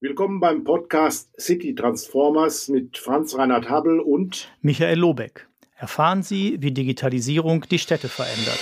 [0.00, 5.48] Willkommen beim Podcast City Transformers mit Franz Reinhard Habel und Michael Lobeck.
[5.74, 8.60] Erfahren Sie, wie Digitalisierung die Städte verändert.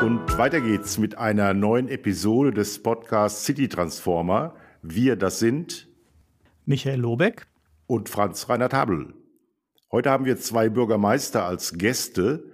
[0.00, 4.54] Und weiter geht's mit einer neuen Episode des Podcasts City Transformer.
[4.82, 5.88] Wir, das sind
[6.66, 7.48] Michael Lobeck
[7.88, 9.12] und Franz Reinhard Habel.
[9.90, 12.44] Heute haben wir zwei Bürgermeister als Gäste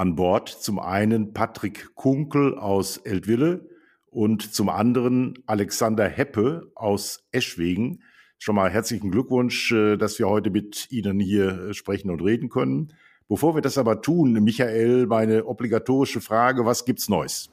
[0.00, 0.48] an Bord.
[0.48, 3.68] Zum einen Patrick Kunkel aus Eltville
[4.06, 8.02] und zum anderen Alexander Heppe aus Eschwegen.
[8.38, 12.48] Schon mal herzlichen Glückwunsch, äh, dass wir heute mit Ihnen hier äh, sprechen und reden
[12.48, 12.94] können.
[13.28, 17.50] Bevor wir das aber tun, Michael, meine obligatorische Frage, was gibt's Neues?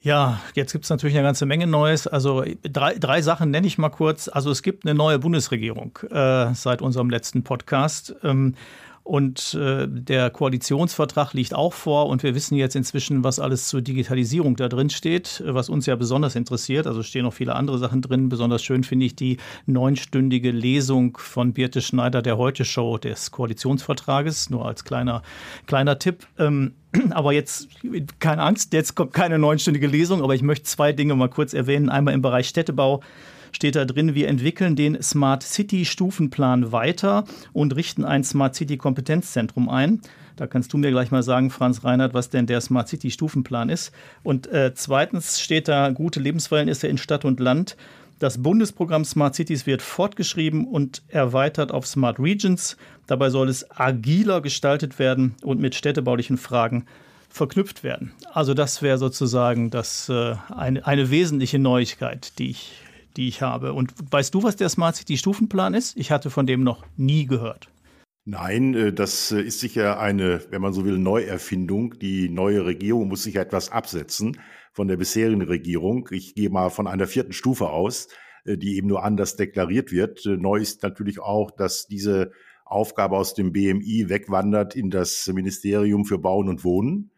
[0.00, 2.06] Ja, jetzt gibt es natürlich eine ganze Menge Neues.
[2.06, 4.28] Also drei, drei Sachen nenne ich mal kurz.
[4.28, 8.16] Also es gibt eine neue Bundesregierung äh, seit unserem letzten Podcast.
[8.22, 8.54] Ähm,
[9.10, 13.82] und äh, der Koalitionsvertrag liegt auch vor und wir wissen jetzt inzwischen, was alles zur
[13.82, 16.86] Digitalisierung da drin steht, was uns ja besonders interessiert.
[16.86, 18.28] Also stehen noch viele andere Sachen drin.
[18.28, 24.48] Besonders schön finde ich die neunstündige Lesung von Birte Schneider der Heute-Show des Koalitionsvertrages.
[24.48, 25.22] Nur als kleiner,
[25.66, 26.28] kleiner Tipp.
[26.38, 26.74] Ähm,
[27.10, 27.66] aber jetzt,
[28.20, 31.88] keine Angst, jetzt kommt keine neunstündige Lesung, aber ich möchte zwei Dinge mal kurz erwähnen.
[31.88, 33.02] Einmal im Bereich Städtebau
[33.52, 38.76] steht da drin, wir entwickeln den Smart City Stufenplan weiter und richten ein Smart City
[38.76, 40.00] Kompetenzzentrum ein.
[40.36, 43.68] Da kannst du mir gleich mal sagen, Franz Reinhardt, was denn der Smart City Stufenplan
[43.68, 43.92] ist.
[44.22, 47.76] Und äh, zweitens steht da gute Lebensverhältnisse in Stadt und Land.
[48.20, 52.76] Das Bundesprogramm Smart Cities wird fortgeschrieben und erweitert auf Smart Regions.
[53.06, 56.84] Dabei soll es agiler gestaltet werden und mit städtebaulichen Fragen
[57.30, 58.12] verknüpft werden.
[58.32, 62.72] Also das wäre sozusagen das, äh, eine, eine wesentliche Neuigkeit, die ich
[63.16, 63.72] die ich habe.
[63.72, 65.96] Und weißt du, was der Smart City Stufenplan ist?
[65.96, 67.68] Ich hatte von dem noch nie gehört.
[68.24, 71.98] Nein, äh, das äh, ist sicher eine, wenn man so will, Neuerfindung.
[71.98, 74.38] Die neue Regierung muss sich etwas absetzen
[74.72, 76.08] von der bisherigen Regierung.
[76.10, 78.08] Ich gehe mal von einer vierten Stufe aus,
[78.44, 80.24] äh, die eben nur anders deklariert wird.
[80.26, 82.30] Neu ist natürlich auch, dass diese
[82.64, 87.10] Aufgabe aus dem BMI wegwandert in das Ministerium für Bauen und Wohnen.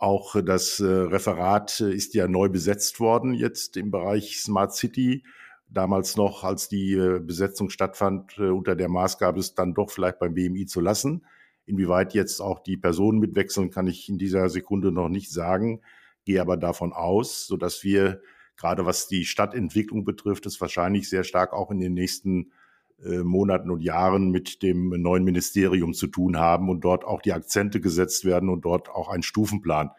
[0.00, 5.24] Auch das äh, Referat äh, ist ja neu besetzt worden jetzt im Bereich Smart City.
[5.68, 10.32] Damals noch, als die äh, Besetzung stattfand, unter der Maßgabe, es dann doch vielleicht beim
[10.32, 11.26] BMI zu lassen.
[11.66, 15.82] Inwieweit jetzt auch die Personen mitwechseln, kann ich in dieser Sekunde noch nicht sagen,
[16.24, 18.22] gehe aber davon aus, so dass wir
[18.56, 22.59] gerade was die Stadtentwicklung betrifft, es wahrscheinlich sehr stark auch in den nächsten äh,
[23.02, 27.80] Monaten und Jahren mit dem neuen Ministerium zu tun haben und dort auch die Akzente
[27.80, 29.90] gesetzt werden und dort auch ein Stufenplan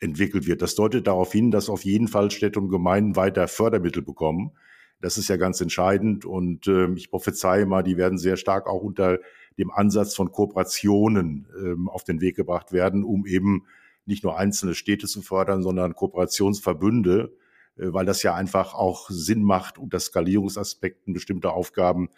[0.00, 0.62] entwickelt wird.
[0.62, 4.52] Das deutet darauf hin, dass auf jeden Fall Städte und Gemeinden weiter Fördermittel bekommen.
[5.00, 8.82] Das ist ja ganz entscheidend und äh, ich prophezeie mal, die werden sehr stark auch
[8.82, 9.18] unter
[9.58, 13.66] dem Ansatz von Kooperationen ähm, auf den Weg gebracht werden, um eben
[14.04, 17.32] nicht nur einzelne Städte zu fördern, sondern Kooperationsverbünde,
[17.76, 22.10] äh, weil das ja einfach auch Sinn macht, unter Skalierungsaspekten bestimmte Aufgaben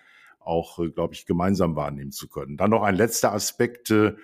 [0.47, 2.57] auch, äh, glaube ich, gemeinsam wahrnehmen zu können.
[2.57, 3.91] Dann noch ein letzter Aspekt.
[3.91, 4.15] Äh,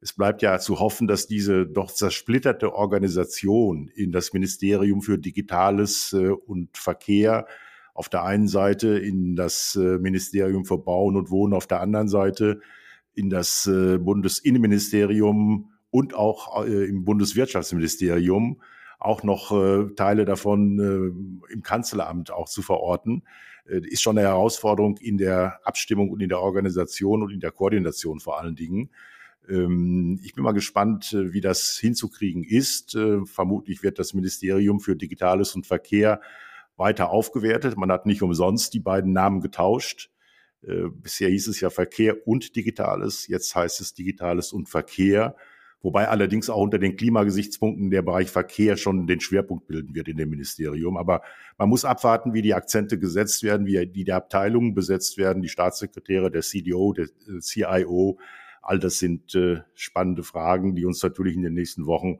[0.00, 6.12] es bleibt ja zu hoffen, dass diese doch zersplitterte Organisation in das Ministerium für Digitales
[6.12, 7.46] äh, und Verkehr
[7.94, 12.60] auf der einen Seite, in das Ministerium für Bauen und Wohnen auf der anderen Seite,
[13.14, 18.60] in das Bundesinnenministerium und auch im Bundeswirtschaftsministerium
[19.06, 19.50] auch noch
[19.96, 23.22] Teile davon im Kanzleramt auch zu verorten
[23.68, 27.52] äh, ist schon eine Herausforderung in der Abstimmung und in der Organisation und in der
[27.52, 28.90] Koordination vor allen Dingen.
[29.48, 32.94] Ähm, ich bin mal gespannt, äh, wie das hinzukriegen ist.
[32.94, 36.20] Äh, vermutlich wird das Ministerium für Digitales und Verkehr
[36.76, 37.76] weiter aufgewertet.
[37.76, 40.10] Man hat nicht umsonst die beiden Namen getauscht.
[40.62, 45.36] Bisher hieß es ja Verkehr und Digitales, jetzt heißt es Digitales und Verkehr
[45.82, 50.16] wobei allerdings auch unter den Klimagesichtspunkten der Bereich Verkehr schon den Schwerpunkt bilden wird in
[50.16, 50.96] dem Ministerium.
[50.96, 51.22] Aber
[51.58, 55.48] man muss abwarten, wie die Akzente gesetzt werden, wie die der Abteilungen besetzt werden, die
[55.48, 58.18] Staatssekretäre, der CDO, der äh, CIO.
[58.62, 62.18] All das sind äh, spannende Fragen, die uns natürlich in den nächsten Wochen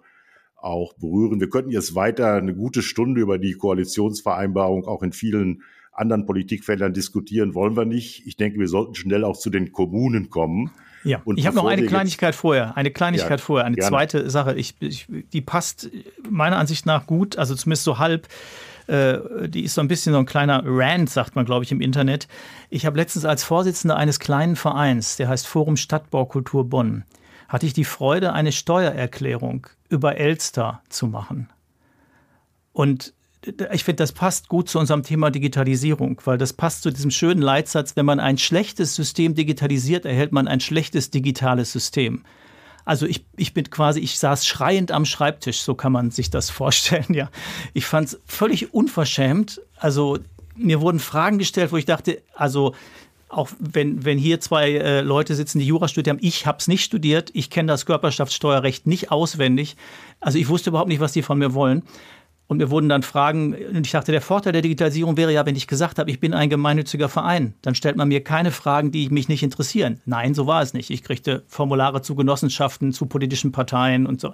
[0.54, 1.40] auch berühren.
[1.40, 5.62] Wir könnten jetzt weiter eine gute Stunde über die Koalitionsvereinbarung auch in vielen
[5.96, 8.26] anderen Politikfeldern diskutieren, wollen wir nicht.
[8.26, 10.70] Ich denke, wir sollten schnell auch zu den Kommunen kommen.
[11.04, 13.88] Ja, und ich habe noch eine Kleinigkeit vorher, eine Kleinigkeit ja, vorher, eine gerne.
[13.88, 14.54] zweite Sache.
[14.54, 15.88] Ich, ich, die passt
[16.28, 18.26] meiner Ansicht nach gut, also zumindest so halb.
[18.88, 21.80] Äh, die ist so ein bisschen so ein kleiner Rant, sagt man, glaube ich, im
[21.80, 22.26] Internet.
[22.70, 27.04] Ich habe letztens als Vorsitzender eines kleinen Vereins, der heißt Forum Stadtbaukultur Bonn,
[27.48, 31.50] hatte ich die Freude, eine Steuererklärung über Elster zu machen.
[32.72, 33.14] Und
[33.72, 37.42] ich finde, das passt gut zu unserem Thema Digitalisierung, weil das passt zu diesem schönen
[37.42, 42.24] Leitsatz, wenn man ein schlechtes System digitalisiert, erhält man ein schlechtes digitales System.
[42.84, 46.50] Also ich, ich bin quasi, ich saß schreiend am Schreibtisch, so kann man sich das
[46.50, 47.30] vorstellen, ja.
[47.74, 49.60] Ich fand es völlig unverschämt.
[49.76, 50.18] Also
[50.56, 52.74] mir wurden Fragen gestellt, wo ich dachte, also
[53.28, 56.68] auch wenn, wenn hier zwei äh, Leute sitzen, die Jura studiert haben, ich habe es
[56.68, 59.76] nicht studiert, ich kenne das Körperschaftssteuerrecht nicht auswendig.
[60.20, 61.82] Also ich wusste überhaupt nicht, was die von mir wollen.
[62.48, 65.56] Und mir wurden dann Fragen, und ich dachte, der Vorteil der Digitalisierung wäre ja, wenn
[65.56, 69.08] ich gesagt habe, ich bin ein gemeinnütziger Verein, dann stellt man mir keine Fragen, die
[69.08, 70.00] mich nicht interessieren.
[70.04, 70.90] Nein, so war es nicht.
[70.90, 74.32] Ich kriegte Formulare zu Genossenschaften, zu politischen Parteien und so.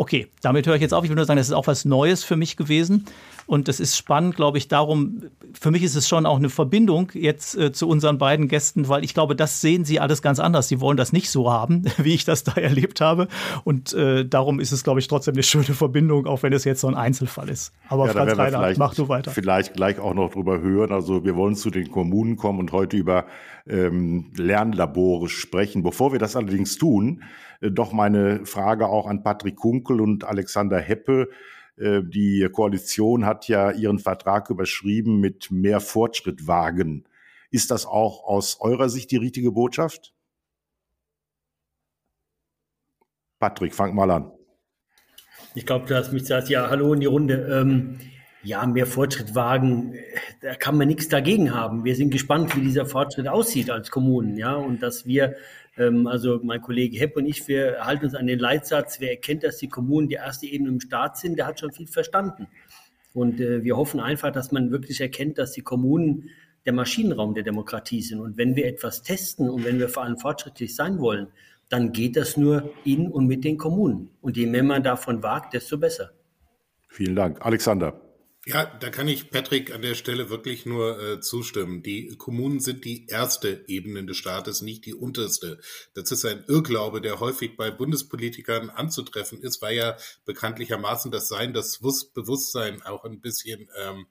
[0.00, 1.04] Okay, damit höre ich jetzt auf.
[1.04, 3.04] Ich will nur sagen, das ist auch was Neues für mich gewesen.
[3.44, 7.10] Und das ist spannend, glaube ich, darum, für mich ist es schon auch eine Verbindung
[7.12, 10.68] jetzt äh, zu unseren beiden Gästen, weil ich glaube, das sehen sie alles ganz anders.
[10.68, 13.28] Sie wollen das nicht so haben, wie ich das da erlebt habe.
[13.64, 16.80] Und äh, darum ist es, glaube ich, trotzdem eine schöne Verbindung, auch wenn es jetzt
[16.80, 17.74] so ein Einzelfall ist.
[17.90, 19.32] Aber ja, Franz Reiner, mach du weiter.
[19.32, 20.92] Vielleicht gleich auch noch drüber hören.
[20.92, 23.26] Also wir wollen zu den Kommunen kommen und heute über
[23.70, 25.82] ähm, Lernlabore sprechen.
[25.82, 27.22] Bevor wir das allerdings tun,
[27.60, 31.28] äh, doch meine Frage auch an Patrick Kunkel und Alexander Heppe.
[31.76, 37.04] Äh, die Koalition hat ja ihren Vertrag überschrieben mit mehr Fortschritt wagen.
[37.50, 40.14] Ist das auch aus eurer Sicht die richtige Botschaft?
[43.38, 44.30] Patrick, fang mal an.
[45.54, 47.48] Ich glaube, du hast mich gesagt, ja, hallo in die Runde.
[47.50, 47.98] Ähm,
[48.42, 49.94] ja, mehr Fortschritt wagen,
[50.40, 51.84] da kann man nichts dagegen haben.
[51.84, 55.36] Wir sind gespannt, wie dieser Fortschritt aussieht als Kommunen, ja, und dass wir
[55.76, 59.44] ähm, also mein Kollege Hepp und ich, wir halten uns an den Leitsatz, wer erkennt,
[59.44, 62.48] dass die Kommunen die erste Ebene im Staat sind, der hat schon viel verstanden.
[63.12, 66.30] Und äh, wir hoffen einfach, dass man wirklich erkennt, dass die Kommunen
[66.66, 68.20] der Maschinenraum der Demokratie sind.
[68.20, 71.28] Und wenn wir etwas testen und wenn wir vor allem fortschrittlich sein wollen,
[71.68, 74.10] dann geht das nur in und mit den Kommunen.
[74.20, 76.10] Und je mehr man davon wagt, desto besser.
[76.88, 77.44] Vielen Dank.
[77.44, 78.09] Alexander.
[78.46, 81.82] Ja, da kann ich Patrick an der Stelle wirklich nur äh, zustimmen.
[81.82, 85.60] Die Kommunen sind die erste Ebene des Staates, nicht die unterste.
[85.92, 91.52] Das ist ein Irrglaube, der häufig bei Bundespolitikern anzutreffen ist, weil ja bekanntlichermaßen das Sein,
[91.52, 91.80] das
[92.14, 94.06] Bewusstsein auch ein bisschen ähm,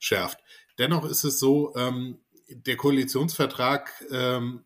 [0.00, 0.40] schärft.
[0.78, 2.18] Dennoch ist es so, ähm,
[2.48, 4.64] der Koalitionsvertrag ähm,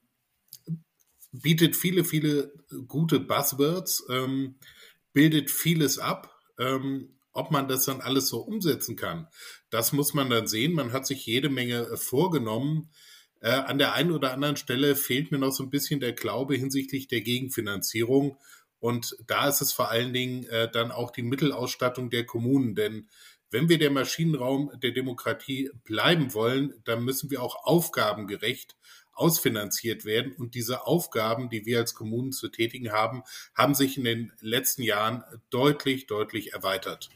[1.30, 2.54] bietet viele, viele
[2.88, 4.54] gute Buzzwords, ähm,
[5.12, 6.40] bildet vieles ab.
[6.58, 9.28] Ähm, ob man das dann alles so umsetzen kann,
[9.68, 10.72] das muss man dann sehen.
[10.72, 12.90] Man hat sich jede Menge äh, vorgenommen.
[13.40, 16.54] Äh, an der einen oder anderen Stelle fehlt mir noch so ein bisschen der Glaube
[16.54, 18.38] hinsichtlich der Gegenfinanzierung.
[18.78, 22.74] Und da ist es vor allen Dingen äh, dann auch die Mittelausstattung der Kommunen.
[22.74, 23.08] Denn
[23.50, 28.76] wenn wir der Maschinenraum der Demokratie bleiben wollen, dann müssen wir auch aufgabengerecht
[29.12, 30.32] ausfinanziert werden.
[30.32, 33.22] Und diese Aufgaben, die wir als Kommunen zu tätigen haben,
[33.54, 37.10] haben sich in den letzten Jahren deutlich, deutlich erweitert.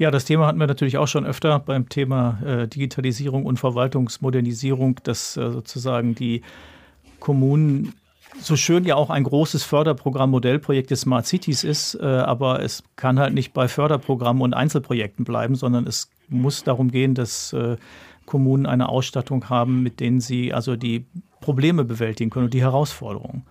[0.00, 4.98] Ja, das Thema hatten wir natürlich auch schon öfter beim Thema äh, Digitalisierung und Verwaltungsmodernisierung,
[5.02, 6.40] dass äh, sozusagen die
[7.18, 7.92] Kommunen
[8.38, 12.82] so schön ja auch ein großes Förderprogramm Modellprojekt des Smart Cities ist, äh, aber es
[12.96, 17.76] kann halt nicht bei Förderprogrammen und Einzelprojekten bleiben, sondern es muss darum gehen, dass äh,
[18.24, 21.04] Kommunen eine Ausstattung haben, mit denen sie also die
[21.42, 23.44] Probleme bewältigen können und die Herausforderungen.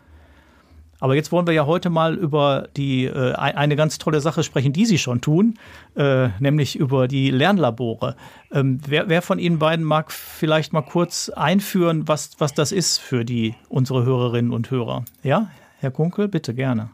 [0.99, 4.73] Aber jetzt wollen wir ja heute mal über die, äh, eine ganz tolle Sache sprechen,
[4.73, 5.57] die Sie schon tun,
[5.95, 8.15] äh, nämlich über die Lernlabore.
[8.51, 12.97] Ähm, wer, wer, von Ihnen beiden mag vielleicht mal kurz einführen, was, was das ist
[12.97, 15.05] für die, unsere Hörerinnen und Hörer?
[15.23, 15.49] Ja,
[15.79, 16.89] Herr Kunkel, bitte gerne.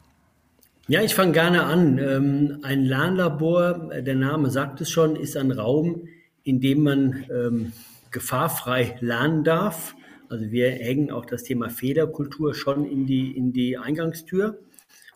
[0.87, 1.97] Ja, ich fange gerne an.
[1.97, 6.07] Ähm, ein Lernlabor, der Name sagt es schon, ist ein Raum,
[6.43, 7.73] in dem man ähm,
[8.11, 9.95] gefahrfrei lernen darf
[10.29, 14.59] also wir hängen auch das Thema Federkultur schon in die, in die Eingangstür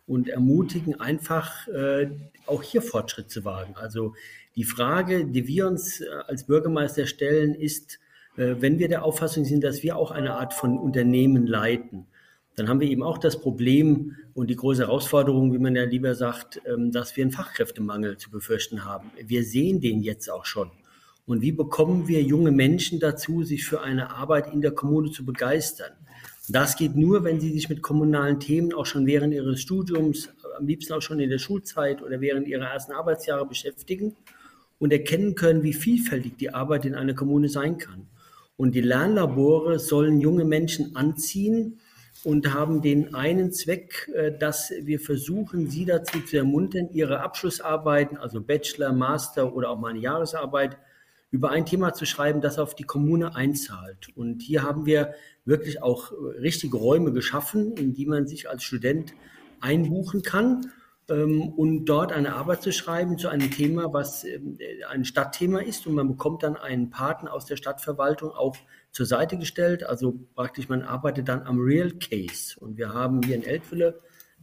[0.08, 2.10] und ermutigen einfach äh,
[2.48, 3.76] auch hier Fortschritt zu wagen.
[3.76, 4.14] Also
[4.56, 8.00] die Frage, die wir uns äh, als Bürgermeister stellen, ist,
[8.36, 12.08] äh, wenn wir der Auffassung sind, dass wir auch eine Art von Unternehmen leiten,
[12.56, 16.14] dann haben wir eben auch das Problem und die große Herausforderung, wie man ja lieber
[16.16, 19.12] sagt, ähm, dass wir einen Fachkräftemangel zu befürchten haben.
[19.24, 20.72] Wir sehen den jetzt auch schon.
[21.30, 25.24] Und wie bekommen wir junge Menschen dazu, sich für eine Arbeit in der Kommune zu
[25.24, 25.92] begeistern?
[26.48, 30.66] Das geht nur, wenn sie sich mit kommunalen Themen auch schon während ihres Studiums, am
[30.66, 34.16] liebsten auch schon in der Schulzeit oder während ihrer ersten Arbeitsjahre beschäftigen
[34.80, 38.08] und erkennen können, wie vielfältig die Arbeit in einer Kommune sein kann.
[38.58, 41.80] Und die Lernlabore sollen junge Menschen anziehen
[42.24, 48.18] und haben den einen Zweck, äh, dass wir versuchen, sie dazu zu ermuntern, ihre Abschlussarbeiten,
[48.18, 50.80] also Bachelor, Master oder auch mal eine Jahresarbeit,
[51.32, 54.10] über ein Thema zu schreiben, das auf die Kommune einzahlt.
[54.16, 55.14] Und hier haben wir
[55.46, 59.14] wirklich auch äh, richtige Räume geschaffen, in die man sich als Student
[59.62, 60.72] einbuchen kann
[61.10, 64.58] ähm, und dort eine Arbeit zu schreiben zu einem Thema, was ähm,
[64.90, 65.86] ein Stadtthema ist.
[65.86, 68.56] Und man bekommt dann einen Partner aus der Stadtverwaltung auch
[68.92, 69.84] zur Seite gestellt.
[69.84, 72.60] Also praktisch, man arbeitet dann am Real Case.
[72.60, 74.00] Und wir haben hier in Eltville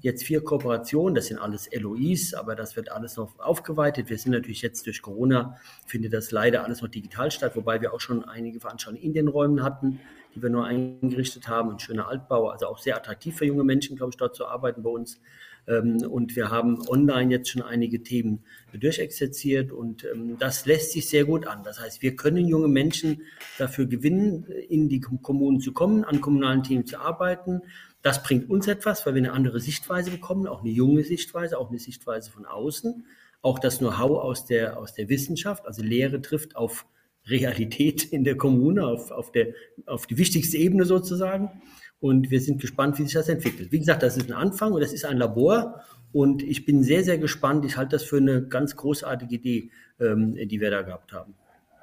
[0.07, 4.09] jetzt vier Kooperationen, das sind alles LOIs, aber das wird alles noch aufgeweitet.
[4.09, 7.93] Wir sind natürlich jetzt durch Corona, findet das leider alles noch digital statt, wobei wir
[7.93, 10.01] auch schon einige Veranstaltungen in den Räumen hatten,
[10.35, 11.71] die wir nur eingerichtet haben.
[11.71, 14.83] Ein schöner Altbau, also auch sehr attraktiv für junge Menschen, glaube ich, dort zu arbeiten
[14.83, 15.21] bei uns.
[15.67, 21.09] Ähm, und wir haben online jetzt schon einige Themen durchexerziert und ähm, das lässt sich
[21.09, 21.63] sehr gut an.
[21.65, 23.23] Das heißt, wir können junge Menschen
[23.59, 27.63] dafür gewinnen, in die Kommunen zu kommen, an kommunalen Themen zu arbeiten.
[28.07, 31.71] Das bringt uns etwas, weil wir eine andere Sichtweise bekommen, auch eine junge Sichtweise, auch
[31.71, 33.05] eine Sichtweise von außen.
[33.43, 36.87] Auch das Know-how aus der, aus der Wissenschaft, also Lehre trifft auf
[37.27, 39.49] Realität in der Kommune, auf, auf, der,
[39.87, 41.61] auf die wichtigste Ebene sozusagen.
[41.99, 43.73] Und wir sind gespannt, wie sich das entwickelt.
[43.73, 45.83] Wie gesagt, das ist ein Anfang und das ist ein Labor.
[46.13, 47.65] Und ich bin sehr, sehr gespannt.
[47.65, 51.35] Ich halte das für eine ganz großartige Idee, ähm, die wir da gehabt haben.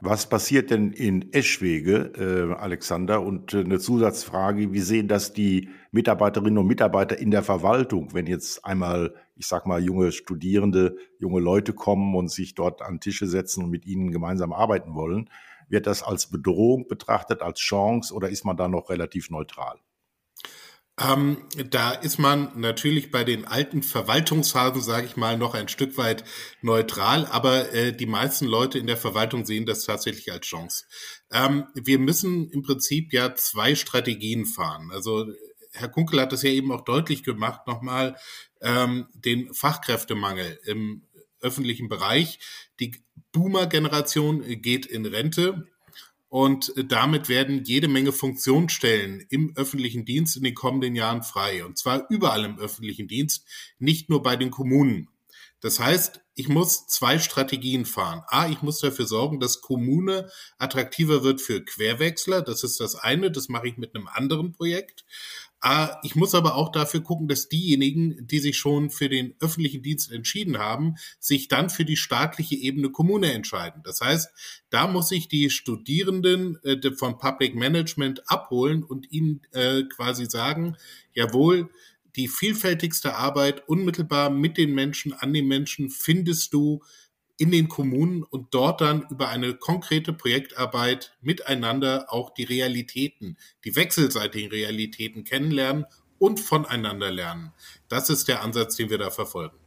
[0.05, 3.22] Was passiert denn in Eschwege, äh, Alexander?
[3.22, 8.27] Und äh, eine Zusatzfrage, wie sehen das die Mitarbeiterinnen und Mitarbeiter in der Verwaltung, wenn
[8.27, 13.27] jetzt einmal, ich sag mal, junge Studierende, junge Leute kommen und sich dort an Tische
[13.27, 15.29] setzen und mit ihnen gemeinsam arbeiten wollen?
[15.69, 19.79] Wird das als Bedrohung betrachtet, als Chance oder ist man da noch relativ neutral?
[21.00, 21.38] Ähm,
[21.71, 26.23] da ist man natürlich bei den alten Verwaltungshasen, sage ich mal, noch ein Stück weit
[26.62, 30.85] neutral, aber äh, die meisten Leute in der Verwaltung sehen das tatsächlich als Chance.
[31.31, 34.91] Ähm, wir müssen im Prinzip ja zwei Strategien fahren.
[34.91, 35.25] Also
[35.71, 38.15] Herr Kunkel hat das ja eben auch deutlich gemacht, nochmal
[38.62, 41.07] ähm, den Fachkräftemangel im
[41.41, 42.39] öffentlichen Bereich.
[42.79, 45.67] Die Boomer-Generation geht in Rente
[46.33, 51.63] und damit werden jede Menge Funktionsstellen im öffentlichen Dienst in den kommenden Jahren frei.
[51.63, 53.45] Und zwar überall im öffentlichen Dienst,
[53.77, 55.09] nicht nur bei den Kommunen.
[55.61, 58.23] Das heißt, ich muss zwei Strategien fahren.
[58.29, 62.41] A, ich muss dafür sorgen, dass Kommune attraktiver wird für Querwechsler.
[62.41, 63.29] Das ist das eine.
[63.29, 65.05] Das mache ich mit einem anderen Projekt.
[65.65, 69.82] Ah, ich muss aber auch dafür gucken, dass diejenigen, die sich schon für den öffentlichen
[69.82, 73.82] Dienst entschieden haben, sich dann für die staatliche Ebene Kommune entscheiden.
[73.86, 74.29] Das heißt,
[74.70, 80.75] da muss ich die Studierenden äh, von Public Management abholen und ihnen äh, quasi sagen,
[81.13, 81.70] jawohl,
[82.17, 86.84] die vielfältigste Arbeit unmittelbar mit den Menschen, an den Menschen findest du
[87.37, 93.75] in den Kommunen und dort dann über eine konkrete Projektarbeit miteinander auch die Realitäten, die
[93.75, 95.85] wechselseitigen Realitäten kennenlernen
[96.19, 97.51] und voneinander lernen.
[97.89, 99.57] Das ist der Ansatz, den wir da verfolgen.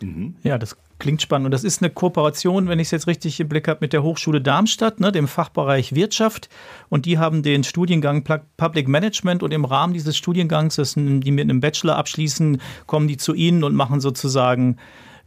[0.00, 0.36] Mhm.
[0.42, 1.46] Ja, das klingt spannend.
[1.46, 4.02] Und das ist eine Kooperation, wenn ich es jetzt richtig im Blick habe, mit der
[4.02, 6.48] Hochschule Darmstadt, ne, dem Fachbereich Wirtschaft.
[6.88, 8.24] Und die haben den Studiengang
[8.56, 9.42] Public Management.
[9.42, 13.64] Und im Rahmen dieses Studiengangs, das, die mit einem Bachelor abschließen, kommen die zu Ihnen
[13.64, 14.76] und machen sozusagen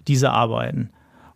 [0.08, 0.92] diese Arbeiten.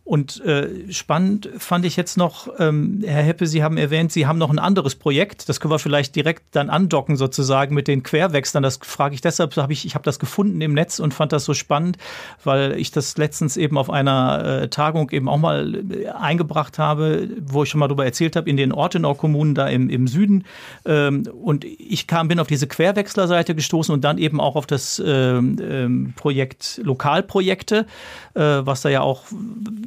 [0.06, 4.38] Und äh, spannend fand ich jetzt noch, ähm, Herr Heppe, Sie haben erwähnt, Sie haben
[4.38, 5.50] noch ein anderes Projekt.
[5.50, 8.62] Das können wir vielleicht direkt dann andocken sozusagen mit den Querwechseln.
[8.62, 11.44] Das frage ich deshalb, hab ich, ich habe das gefunden im Netz und fand das
[11.44, 11.98] so spannend,
[12.44, 17.28] weil ich das letztens eben auf einer äh, Tagung eben auch mal äh, eingebracht habe,
[17.42, 20.46] wo ich schon mal darüber erzählt habe, in den Ortenau-Kommunen da im, im Süden.
[20.86, 25.02] Ähm, und ich kam, bin auf diese Querwechslerseite gestoßen und dann eben auch auf das
[25.04, 27.88] ähm, ähm Projekt Lokalprojekte,
[28.36, 29.24] äh, was da ja auch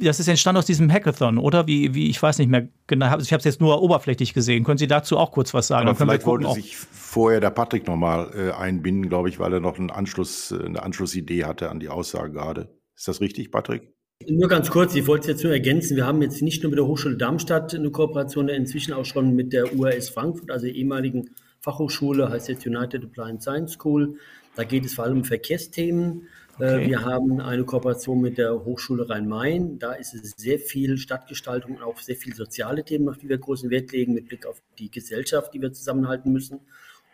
[0.09, 1.67] das ist entstanden aus diesem Hackathon, oder?
[1.67, 3.05] Wie, wie ich weiß nicht mehr genau.
[3.19, 4.63] Ich habe es jetzt nur oberflächlich gesehen.
[4.63, 5.87] Können Sie dazu auch kurz was sagen?
[5.87, 9.77] Aber vielleicht wollte sich vorher der Patrick nochmal äh, einbinden, glaube ich, weil er noch
[9.77, 12.69] einen Anschluss, äh, eine Anschlussidee hatte an die Aussage gerade.
[12.95, 13.93] Ist das richtig, Patrick?
[14.27, 15.95] Nur ganz kurz, ich wollte es jetzt nur ergänzen.
[15.95, 19.53] Wir haben jetzt nicht nur mit der Hochschule Darmstadt eine Kooperation, inzwischen auch schon mit
[19.53, 21.29] der UAS Frankfurt, also der ehemaligen
[21.61, 24.15] Fachhochschule, heißt jetzt United Applied Science School.
[24.55, 26.27] Da geht es vor allem um Verkehrsthemen.
[26.59, 26.87] Äh, okay.
[26.87, 29.79] Wir haben eine Kooperation mit der Hochschule Rhein-Main.
[29.79, 33.37] Da ist es sehr viel Stadtgestaltung und auch sehr viel soziale Themen, auf die wir
[33.37, 36.59] großen Wert legen, mit Blick auf die Gesellschaft, die wir zusammenhalten müssen.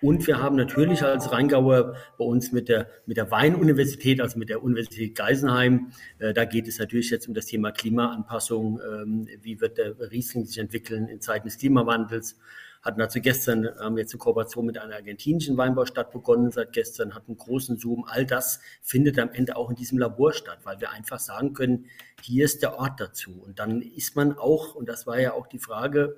[0.02, 4.50] Und wir haben natürlich als Rheingauer bei uns mit der, mit der Weinuniversität, also mit
[4.50, 8.80] der Universität Geisenheim, äh, da geht es natürlich jetzt um das Thema Klimaanpassung.
[8.82, 12.38] Ähm, wie wird der Riesling sich entwickeln in Zeiten des Klimawandels?
[12.86, 17.16] Hatten dazu gestern, haben wir jetzt eine Kooperation mit einer argentinischen Weinbaustadt begonnen seit gestern,
[17.16, 18.06] hatten einen großen Zoom.
[18.08, 21.88] All das findet am Ende auch in diesem Labor statt, weil wir einfach sagen können,
[22.22, 23.42] hier ist der Ort dazu.
[23.44, 26.16] Und dann ist man auch, und das war ja auch die Frage,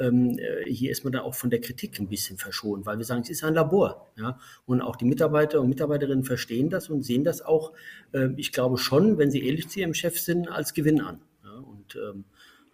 [0.00, 3.04] ähm, äh, hier ist man dann auch von der Kritik ein bisschen verschont, weil wir
[3.04, 4.08] sagen, es ist ein Labor.
[4.16, 4.40] Ja?
[4.66, 7.72] Und auch die Mitarbeiter und Mitarbeiterinnen verstehen das und sehen das auch,
[8.12, 11.20] äh, ich glaube schon, wenn sie ehrlich zu ihrem Chef sind, als Gewinn an.
[11.44, 11.52] Ja?
[11.52, 12.24] Und ähm,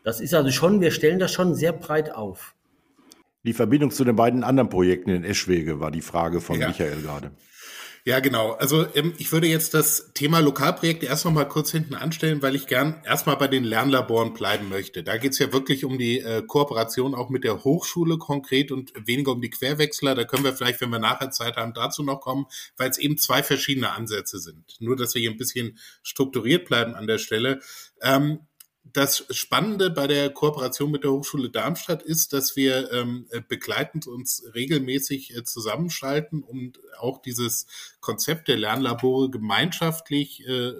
[0.02, 2.54] das ist also schon, wir stellen das schon sehr breit auf.
[3.44, 6.68] Die Verbindung zu den beiden anderen Projekten in Eschwege war die Frage von ja.
[6.68, 7.30] Michael gerade.
[8.06, 8.52] Ja, genau.
[8.52, 12.54] Also ähm, ich würde jetzt das Thema Lokalprojekte erst noch mal kurz hinten anstellen, weil
[12.54, 15.02] ich gern erstmal bei den Lernlaboren bleiben möchte.
[15.02, 18.92] Da geht es ja wirklich um die äh, Kooperation auch mit der Hochschule konkret und
[19.06, 20.14] weniger um die Querwechsler.
[20.14, 22.44] Da können wir vielleicht, wenn wir nachher Zeit haben, dazu noch kommen,
[22.76, 24.76] weil es eben zwei verschiedene Ansätze sind.
[24.80, 27.60] Nur, dass wir hier ein bisschen strukturiert bleiben an der Stelle.
[28.02, 28.40] Ähm,
[28.94, 34.44] das Spannende bei der Kooperation mit der Hochschule Darmstadt ist, dass wir ähm, begleitend uns
[34.54, 37.66] regelmäßig äh, zusammenschalten und auch dieses
[38.00, 40.74] Konzept der Lernlabore gemeinschaftlich äh,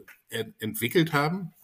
[0.61, 1.55] entwickelt haben.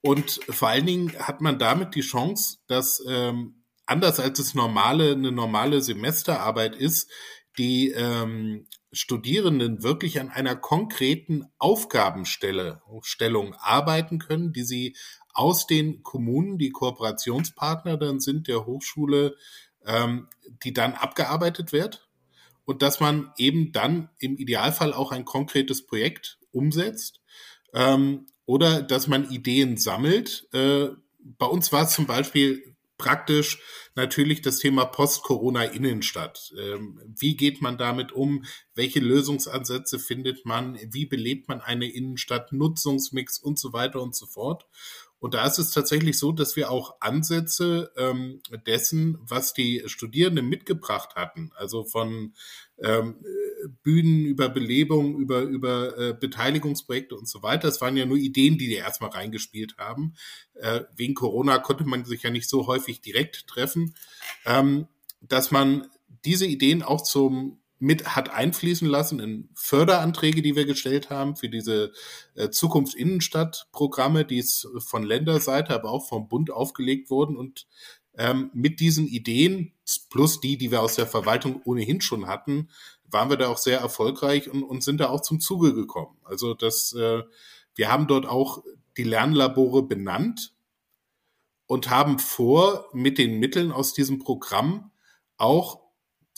[0.00, 5.12] Und vor allen Dingen hat man damit die Chance, dass ähm, anders als es normale,
[5.12, 7.10] eine normale Semesterarbeit ist,
[7.58, 14.96] die ähm, Studierenden wirklich an einer konkreten Aufgabenstellung arbeiten können, die sie
[15.36, 19.36] aus den Kommunen, die Kooperationspartner dann sind der Hochschule,
[19.84, 20.28] ähm,
[20.64, 22.08] die dann abgearbeitet wird
[22.64, 27.20] und dass man eben dann im Idealfall auch ein konkretes Projekt umsetzt
[27.72, 30.48] ähm, oder dass man Ideen sammelt.
[30.52, 30.88] Äh,
[31.18, 33.60] bei uns war es zum Beispiel praktisch
[33.94, 36.52] natürlich das Thema Post-Corona-Innenstadt.
[36.58, 38.44] Ähm, wie geht man damit um?
[38.74, 40.78] Welche Lösungsansätze findet man?
[40.92, 42.52] Wie belebt man eine Innenstadt?
[42.52, 44.66] Nutzungsmix und so weiter und so fort.
[45.18, 50.48] Und da ist es tatsächlich so, dass wir auch Ansätze ähm, dessen, was die Studierenden
[50.48, 52.34] mitgebracht hatten, also von
[52.78, 53.16] ähm,
[53.82, 57.68] Bühnen über Belebung, über, über äh, Beteiligungsprojekte und so weiter.
[57.68, 60.14] Das waren ja nur Ideen, die die erstmal reingespielt haben.
[60.54, 63.94] Äh, wegen Corona konnte man sich ja nicht so häufig direkt treffen,
[64.44, 64.86] ähm,
[65.22, 65.88] dass man
[66.24, 71.48] diese Ideen auch zum mit hat einfließen lassen in Förderanträge, die wir gestellt haben für
[71.48, 71.92] diese
[72.34, 77.66] äh, Zukunft Innenstadt-Programme, die es von Länderseite, aber auch vom Bund aufgelegt wurden und
[78.18, 79.74] ähm, mit diesen Ideen
[80.08, 82.70] plus die, die wir aus der Verwaltung ohnehin schon hatten,
[83.04, 86.16] waren wir da auch sehr erfolgreich und, und sind da auch zum Zuge gekommen.
[86.24, 87.22] Also das, äh,
[87.74, 88.64] wir haben dort auch
[88.96, 90.54] die Lernlabore benannt
[91.66, 94.90] und haben vor, mit den Mitteln aus diesem Programm
[95.36, 95.85] auch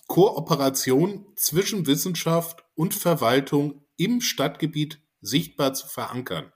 [0.08, 6.52] Kooperation zwischen Wissenschaft und Verwaltung im Stadtgebiet sichtbar zu verankern,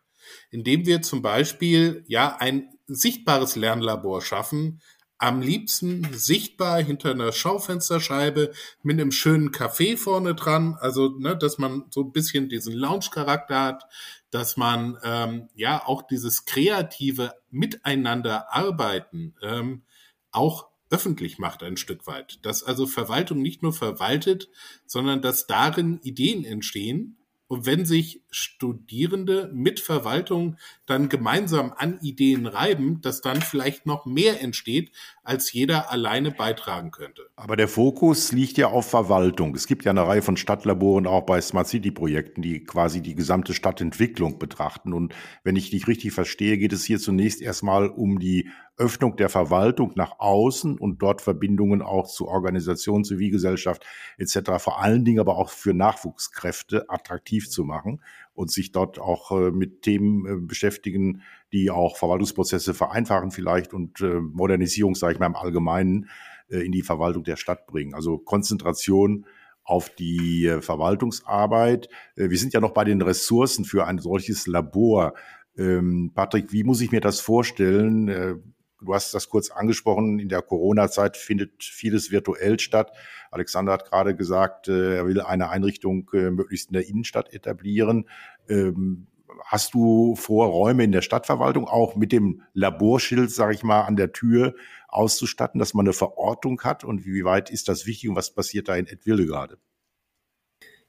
[0.51, 4.81] indem wir zum Beispiel ja ein sichtbares Lernlabor schaffen,
[5.19, 11.59] am liebsten sichtbar hinter einer Schaufensterscheibe mit einem schönen Café vorne dran, also ne, dass
[11.59, 13.85] man so ein bisschen diesen Lounge-Charakter hat,
[14.31, 19.85] dass man ähm, ja auch dieses kreative Miteinander arbeiten ähm,
[20.33, 22.39] auch öffentlich macht ein Stück weit.
[22.43, 24.49] Dass also Verwaltung nicht nur verwaltet,
[24.87, 27.17] sondern dass darin Ideen entstehen.
[27.49, 34.07] Und wenn sich Studierende mit Verwaltung dann gemeinsam an Ideen reiben, dass dann vielleicht noch
[34.07, 34.91] mehr entsteht,
[35.23, 37.29] als jeder alleine beitragen könnte.
[37.37, 39.55] Aber der Fokus liegt ja auf Verwaltung.
[39.55, 43.15] Es gibt ja eine Reihe von Stadtlaboren auch bei Smart City Projekten, die quasi die
[43.15, 44.95] gesamte Stadtentwicklung betrachten.
[44.95, 48.49] Und wenn ich dich richtig verstehe, geht es hier zunächst erstmal um die
[48.79, 53.85] Öffnung der Verwaltung nach außen und dort Verbindungen auch zu Organisationen, Zivilgesellschaft
[54.17, 54.53] etc.
[54.59, 58.01] Vor allen Dingen aber auch für Nachwuchskräfte attraktiv zu machen
[58.35, 64.01] und sich dort auch äh, mit Themen äh, beschäftigen, die auch Verwaltungsprozesse vereinfachen vielleicht und
[64.01, 66.09] äh, Modernisierung, sage ich mal im Allgemeinen,
[66.49, 67.95] in die Verwaltung der Stadt bringen.
[67.95, 69.25] Also Konzentration
[69.65, 71.89] auf die Verwaltungsarbeit.
[72.15, 75.15] Wir sind ja noch bei den Ressourcen für ein solches Labor.
[75.57, 78.43] Ähm, Patrick, wie muss ich mir das vorstellen?
[78.85, 80.19] Du hast das kurz angesprochen.
[80.19, 82.93] In der Corona-Zeit findet vieles virtuell statt.
[83.31, 88.09] Alexander hat gerade gesagt, äh, er will eine Einrichtung äh, möglichst in der Innenstadt etablieren.
[88.49, 89.07] Ähm,
[89.45, 93.97] hast du vor, Räume in der Stadtverwaltung auch mit dem Laborschild, sage ich mal, an
[93.97, 94.55] der Tür
[94.89, 96.85] auszustatten, dass man eine Verortung hat?
[96.85, 99.59] Und wie weit ist das wichtig und was passiert da in Edwilde gerade?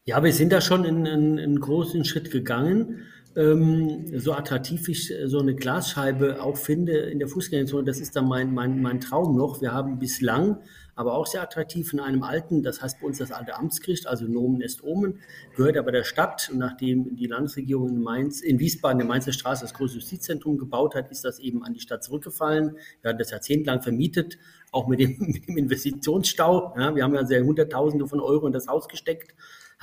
[0.06, 5.28] Ja, wir sind da schon einen, einen großen Schritt gegangen ähm, so attraktiv ich äh,
[5.28, 9.36] so eine Glasscheibe auch finde in der Fußgängerzone, das ist dann mein, mein, mein Traum
[9.36, 9.62] noch.
[9.62, 10.58] Wir haben bislang,
[10.96, 14.26] aber auch sehr attraktiv in einem alten, das heißt bei uns das alte Amtsgericht, also
[14.26, 15.20] Nomen est Omen,
[15.56, 16.50] gehört aber der Stadt.
[16.52, 20.94] Und nachdem die Landesregierung in Mainz, in Wiesbaden, der Mainzer Straße, das große Justizzentrum gebaut
[20.94, 22.78] hat, ist das eben an die Stadt zurückgefallen.
[23.02, 24.38] Wir hatten das jahrzehntelang vermietet,
[24.72, 26.76] auch mit dem, mit dem Investitionsstau.
[26.78, 29.34] Ja, wir haben ja sehr Hunderttausende von Euro in das Haus gesteckt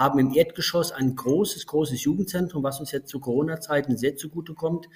[0.01, 4.89] haben im Erdgeschoss ein großes, großes Jugendzentrum, was uns jetzt zu Corona-Zeiten sehr zugutekommt.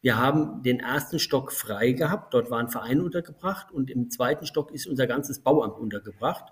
[0.00, 4.70] Wir haben den ersten Stock frei gehabt, dort waren Vereine untergebracht und im zweiten Stock
[4.72, 6.44] ist unser ganzes Bauamt untergebracht.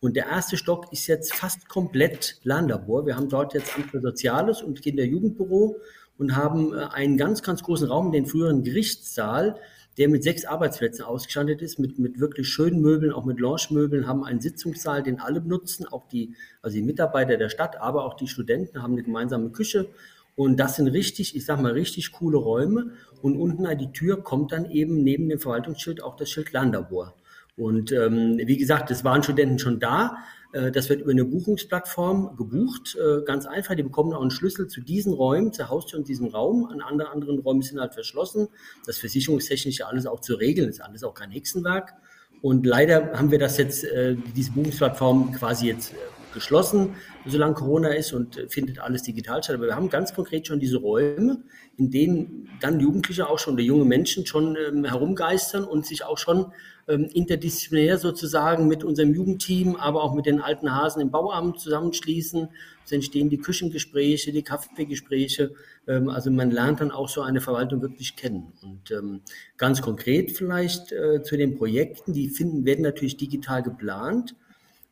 [0.00, 3.06] Und der erste Stock ist jetzt fast komplett Lernlabor.
[3.06, 5.76] Wir haben dort jetzt Amt für Soziales und Kinder-Jugendbüro
[6.18, 9.60] und haben äh, einen ganz, ganz großen Raum, den früheren Gerichtssaal,
[9.98, 14.24] der mit sechs Arbeitsplätzen ausgestattet ist, mit, mit wirklich schönen Möbeln, auch mit Lounge-Möbeln, haben
[14.24, 18.28] einen Sitzungssaal, den alle benutzen, auch die, also die Mitarbeiter der Stadt, aber auch die
[18.28, 19.88] Studenten haben eine gemeinsame Küche.
[20.34, 22.92] Und das sind richtig, ich sag mal, richtig coole Räume.
[23.20, 27.14] Und unten an die Tür kommt dann eben neben dem Verwaltungsschild auch das Schild Landlabor.
[27.56, 30.16] Und ähm, wie gesagt, es waren Studenten schon da.
[30.52, 33.74] Äh, das wird über eine Buchungsplattform gebucht, äh, ganz einfach.
[33.74, 36.66] Die bekommen auch einen Schlüssel zu diesen Räumen, zur Haustür und diesem Raum.
[36.66, 38.48] An anderen, anderen Räumen sind halt verschlossen.
[38.86, 41.94] Das versicherungstechnische alles auch zu regeln, ist alles auch kein Hexenwerk.
[42.40, 45.94] Und leider haben wir das jetzt, äh, diese Buchungsplattform quasi jetzt
[46.34, 46.94] geschlossen,
[47.26, 49.56] solange Corona ist und findet alles digital statt.
[49.56, 51.42] Aber wir haben ganz konkret schon diese Räume,
[51.76, 56.18] in denen dann Jugendliche auch schon oder junge Menschen schon ähm, herumgeistern und sich auch
[56.18, 56.52] schon
[56.86, 62.48] interdisziplinär sozusagen mit unserem Jugendteam, aber auch mit den alten Hasen im Bauamt zusammenschließen.
[62.84, 65.52] Es entstehen die Küchengespräche, die Kaffeegespräche.
[65.86, 68.52] Ähm, also man lernt dann auch so eine Verwaltung wirklich kennen.
[68.62, 69.20] Und ähm,
[69.56, 74.34] ganz konkret vielleicht äh, zu den Projekten, die finden, werden natürlich digital geplant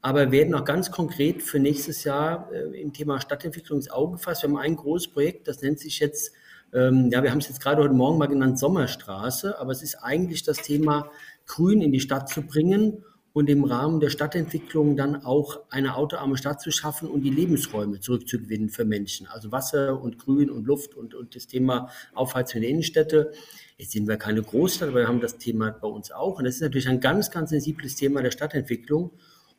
[0.03, 4.43] aber werden auch ganz konkret für nächstes Jahr äh, im Thema Stadtentwicklung ins Auge gefasst.
[4.43, 6.33] Wir haben ein großes Projekt, das nennt sich jetzt,
[6.73, 9.97] ähm, ja, wir haben es jetzt gerade heute Morgen mal genannt, Sommerstraße, aber es ist
[9.97, 11.11] eigentlich das Thema,
[11.51, 16.37] Grün in die Stadt zu bringen und im Rahmen der Stadtentwicklung dann auch eine autoarme
[16.37, 19.27] Stadt zu schaffen und die Lebensräume zurückzugewinnen für Menschen.
[19.27, 23.33] Also Wasser und Grün und Luft und, und das Thema Aufheizung der Innenstädte.
[23.79, 26.39] Jetzt sind wir keine Großstadt, aber wir haben das Thema bei uns auch.
[26.39, 29.11] Und das ist natürlich ein ganz, ganz sensibles Thema der Stadtentwicklung.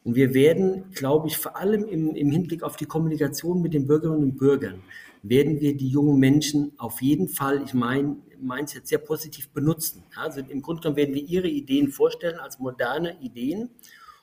[0.04, 3.86] Und wir werden, glaube ich, vor allem im, im Hinblick auf die Kommunikation mit den
[3.86, 4.82] Bürgerinnen und Bürgern,
[5.24, 10.04] werden wir die jungen Menschen auf jeden Fall, ich meine, meins jetzt sehr positiv benutzen.
[10.16, 13.70] Also im Grunde genommen werden wir ihre Ideen vorstellen als moderne Ideen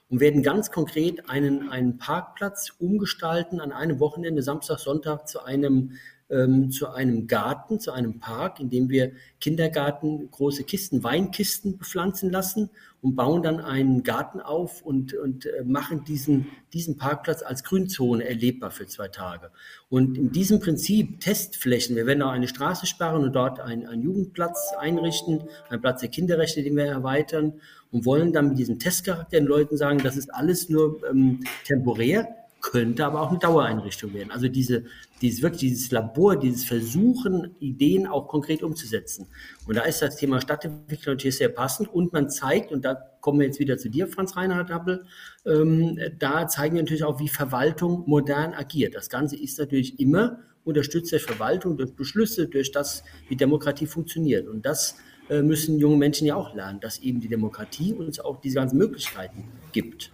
[0.08, 5.92] und werden ganz konkret einen, einen Parkplatz umgestalten an einem Wochenende, Samstag, Sonntag, zu einem
[6.30, 12.30] ähm, zu einem Garten, zu einem Park, in dem wir Kindergarten große Kisten, Weinkisten bepflanzen
[12.30, 17.64] lassen und bauen dann einen Garten auf und, und äh, machen diesen, diesen Parkplatz als
[17.64, 19.50] Grünzone erlebbar für zwei Tage.
[19.88, 24.02] Und in diesem Prinzip Testflächen, wir werden auch eine Straße sperren und dort einen, einen
[24.02, 27.54] Jugendplatz einrichten, einen Platz der Kinderrechte, den wir erweitern
[27.90, 32.28] und wollen dann mit diesem Testcharakter den Leuten sagen, das ist alles nur ähm, temporär,
[32.60, 34.30] könnte aber auch eine Dauereinrichtung werden.
[34.30, 34.84] Also diese,
[35.22, 39.26] dieses wirklich dieses Labor, dieses Versuchen, Ideen auch konkret umzusetzen.
[39.66, 43.40] Und da ist das Thema Stadtentwicklung natürlich sehr passend und man zeigt, und da kommen
[43.40, 45.04] wir jetzt wieder zu dir, Franz Reinhard Appel,
[45.46, 48.94] ähm, da zeigen wir natürlich auch, wie Verwaltung modern agiert.
[48.94, 54.46] Das Ganze ist natürlich immer unterstützt durch Verwaltung, durch Beschlüsse, durch das, wie Demokratie funktioniert.
[54.48, 54.96] Und das
[55.30, 58.76] äh, müssen junge Menschen ja auch lernen, dass eben die Demokratie uns auch diese ganzen
[58.78, 60.12] Möglichkeiten gibt.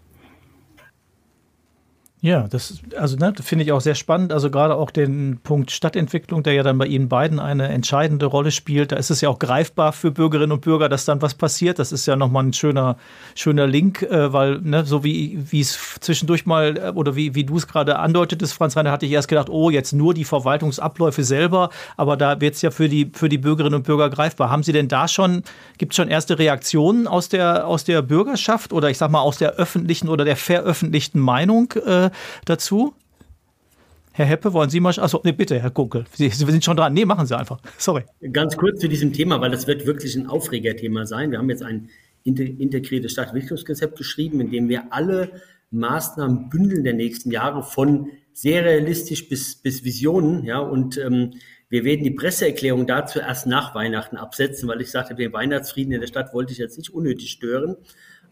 [2.25, 4.33] Ja, das also ne, finde ich auch sehr spannend.
[4.33, 8.51] Also gerade auch den Punkt Stadtentwicklung, der ja dann bei Ihnen beiden eine entscheidende Rolle
[8.51, 8.93] spielt.
[8.93, 11.79] Da ist es ja auch greifbar für Bürgerinnen und Bürger, dass dann was passiert.
[11.79, 12.97] Das ist ja nochmal ein schöner,
[13.35, 17.59] schöner Link, äh, weil ne, so wie es zwischendurch mal äh, oder wie, wie du
[17.59, 21.69] es gerade andeutetest, Franz Reiner, hatte ich erst gedacht, oh, jetzt nur die Verwaltungsabläufe selber,
[21.99, 24.49] aber da wird es ja für die, für die Bürgerinnen und Bürger greifbar.
[24.49, 25.43] Haben Sie denn da schon,
[25.77, 29.37] gibt es schon erste Reaktionen aus der, aus der Bürgerschaft oder ich sag mal aus
[29.37, 31.71] der öffentlichen oder der veröffentlichten Meinung?
[31.85, 32.09] Äh,
[32.45, 32.95] dazu?
[34.13, 34.97] Herr Heppe, wollen Sie mal?
[34.97, 36.05] Achso, nee, bitte, Herr Kunkel.
[36.13, 36.95] Sie, Sie sind schon dran.
[36.95, 37.59] Nee, machen Sie einfach.
[37.79, 38.05] Sorry.
[38.33, 41.33] Ganz kurz zu diesem Thema, weil das wird wirklich ein Aufregerthema sein.
[41.33, 41.89] Wir haben jetzt ein
[42.23, 45.33] integriertes Stadtentwicklungskonzept geschrieben, in dem wir alle
[45.73, 50.45] Maßnahmen bündeln der nächsten Jahre von sehr realistisch bis, bis Visionen.
[50.45, 51.33] Ja, und ähm,
[51.69, 56.01] wir werden die Presseerklärung dazu erst nach Weihnachten absetzen, weil ich sagte, den Weihnachtsfrieden in
[56.01, 57.77] der Stadt wollte ich jetzt nicht unnötig stören.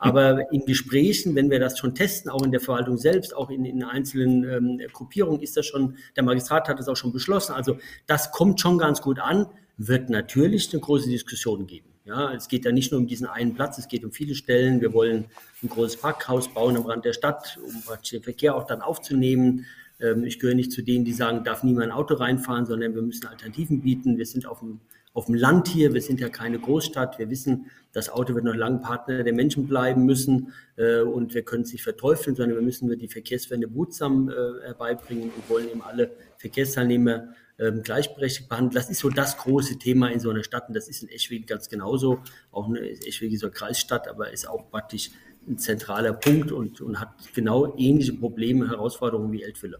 [0.02, 3.64] Aber in Gesprächen, wenn wir das schon testen, auch in der Verwaltung selbst, auch in,
[3.64, 7.52] in einzelnen ähm, Gruppierungen, ist das schon, der Magistrat hat es auch schon beschlossen.
[7.52, 11.86] Also das kommt schon ganz gut an, wird natürlich eine große Diskussion geben.
[12.04, 14.80] Ja, es geht ja nicht nur um diesen einen Platz, es geht um viele Stellen.
[14.80, 15.26] Wir wollen
[15.62, 19.66] ein großes Parkhaus bauen am Rand der Stadt, um den Verkehr auch dann aufzunehmen.
[20.00, 23.02] Ähm, ich gehöre nicht zu denen, die sagen, darf niemand ein Auto reinfahren, sondern wir
[23.02, 24.18] müssen Alternativen bieten.
[24.18, 24.80] Wir sind auf dem
[25.14, 25.92] auf dem Land hier.
[25.92, 27.18] Wir sind ja keine Großstadt.
[27.18, 31.42] Wir wissen, das Auto wird noch lange Partner der Menschen bleiben müssen äh, und wir
[31.42, 35.82] können es nicht verteufeln, sondern wir müssen die Verkehrswende behutsam äh, herbeibringen und wollen eben
[35.82, 38.74] alle Verkehrsteilnehmer ähm, gleichberechtigt behandeln.
[38.74, 41.44] Das ist so das große Thema in so einer Stadt und das ist in Eschwege
[41.44, 42.20] ganz genauso.
[42.50, 45.10] Auch eine Eschwege ist eine Kreisstadt, aber ist auch praktisch
[45.46, 49.78] ein zentraler Punkt und, und hat genau ähnliche Probleme, Herausforderungen wie Eltville.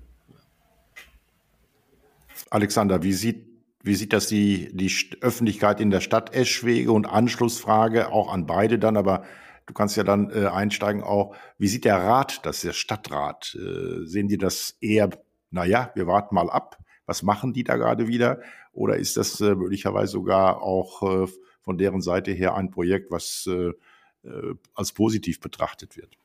[2.51, 3.52] Alexander, wie sieht
[3.83, 8.79] wie sieht das die, die Öffentlichkeit in der Stadt Eschwege und Anschlussfrage auch an beide
[8.79, 9.25] dann, aber
[9.67, 13.57] du kannst ja dann äh, einsteigen auch, wie sieht der Rat das, der Stadtrat?
[13.57, 15.11] Äh, sehen die das eher,
[15.51, 18.41] naja, wir warten mal ab, was machen die da gerade wieder?
[18.73, 21.27] Oder ist das äh, möglicherweise sogar auch äh,
[21.61, 23.73] von deren Seite her ein Projekt, was äh,
[24.27, 26.17] äh als positiv betrachtet wird?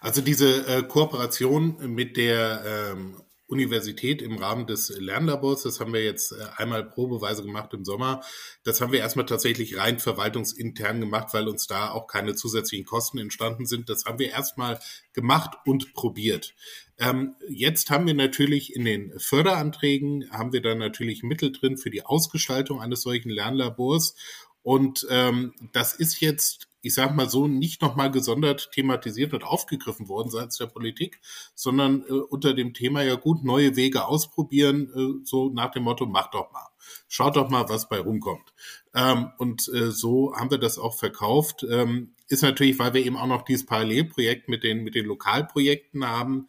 [0.00, 5.64] Also diese Kooperation mit der ähm, Universität im Rahmen des Lernlabors.
[5.64, 8.22] Das haben wir jetzt äh, einmal probeweise gemacht im Sommer.
[8.62, 13.18] Das haben wir erstmal tatsächlich rein verwaltungsintern gemacht, weil uns da auch keine zusätzlichen Kosten
[13.18, 13.88] entstanden sind.
[13.88, 14.78] Das haben wir erstmal
[15.12, 16.54] gemacht und probiert.
[16.98, 21.90] Ähm, jetzt haben wir natürlich in den Förderanträgen, haben wir dann natürlich Mittel drin für
[21.90, 24.14] die Ausgestaltung eines solchen Lernlabors.
[24.62, 30.08] Und ähm, das ist jetzt ich sage mal so, nicht nochmal gesondert thematisiert und aufgegriffen
[30.08, 31.20] worden seitens der Politik,
[31.54, 36.06] sondern äh, unter dem Thema ja gut neue Wege ausprobieren, äh, so nach dem Motto,
[36.06, 36.66] mach doch mal.
[37.08, 38.52] Schaut doch mal, was bei rumkommt.
[38.94, 41.66] Ähm, und äh, so haben wir das auch verkauft.
[41.68, 46.06] Ähm, ist natürlich, weil wir eben auch noch dieses Parallelprojekt mit den, mit den Lokalprojekten
[46.06, 46.48] haben,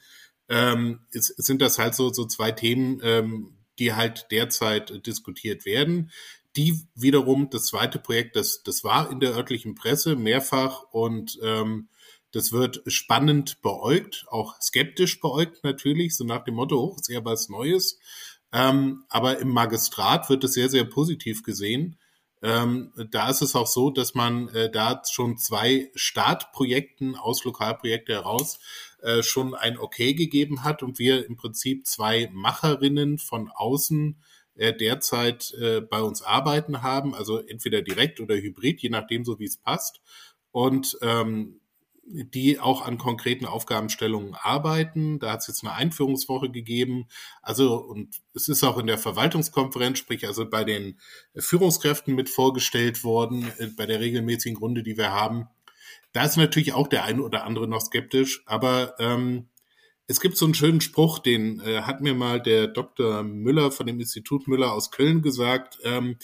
[0.49, 6.11] ähm, ist, sind das halt so, so zwei Themen, ähm, die halt derzeit diskutiert werden.
[6.55, 11.87] Die wiederum, das zweite Projekt, das, das war in der örtlichen Presse mehrfach und ähm,
[12.31, 17.25] das wird spannend beäugt, auch skeptisch beäugt natürlich, so nach dem Motto, hoch ist eher
[17.25, 17.99] was Neues.
[18.53, 21.97] Ähm, aber im Magistrat wird es sehr, sehr positiv gesehen.
[22.41, 28.13] Ähm, da ist es auch so, dass man äh, da schon zwei Startprojekten aus Lokalprojekte
[28.13, 28.59] heraus
[29.01, 34.17] äh, schon ein Okay gegeben hat und wir im Prinzip zwei Macherinnen von außen
[34.55, 39.39] äh, derzeit äh, bei uns arbeiten haben, also entweder direkt oder hybrid, je nachdem so
[39.39, 40.01] wie es passt.
[40.51, 41.61] Und ähm,
[42.13, 45.19] die auch an konkreten Aufgabenstellungen arbeiten.
[45.19, 47.07] Da hat es jetzt eine Einführungswoche gegeben.
[47.41, 50.99] Also, und es ist auch in der Verwaltungskonferenz, sprich also bei den
[51.35, 55.47] Führungskräften mit vorgestellt worden, äh, bei der regelmäßigen Runde, die wir haben.
[56.11, 59.47] Da ist natürlich auch der eine oder andere noch skeptisch, aber ähm,
[60.07, 63.23] es gibt so einen schönen Spruch, den äh, hat mir mal der Dr.
[63.23, 65.79] Müller von dem Institut Müller aus Köln gesagt.
[65.83, 66.17] Ähm,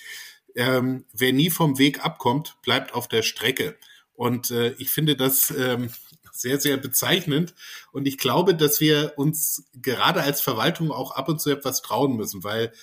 [0.56, 3.78] ähm, wer nie vom Weg abkommt, bleibt auf der Strecke.
[4.14, 5.92] Und äh, ich finde das ähm,
[6.32, 7.54] sehr, sehr bezeichnend.
[7.92, 12.16] Und ich glaube, dass wir uns gerade als Verwaltung auch ab und zu etwas trauen
[12.16, 12.74] müssen, weil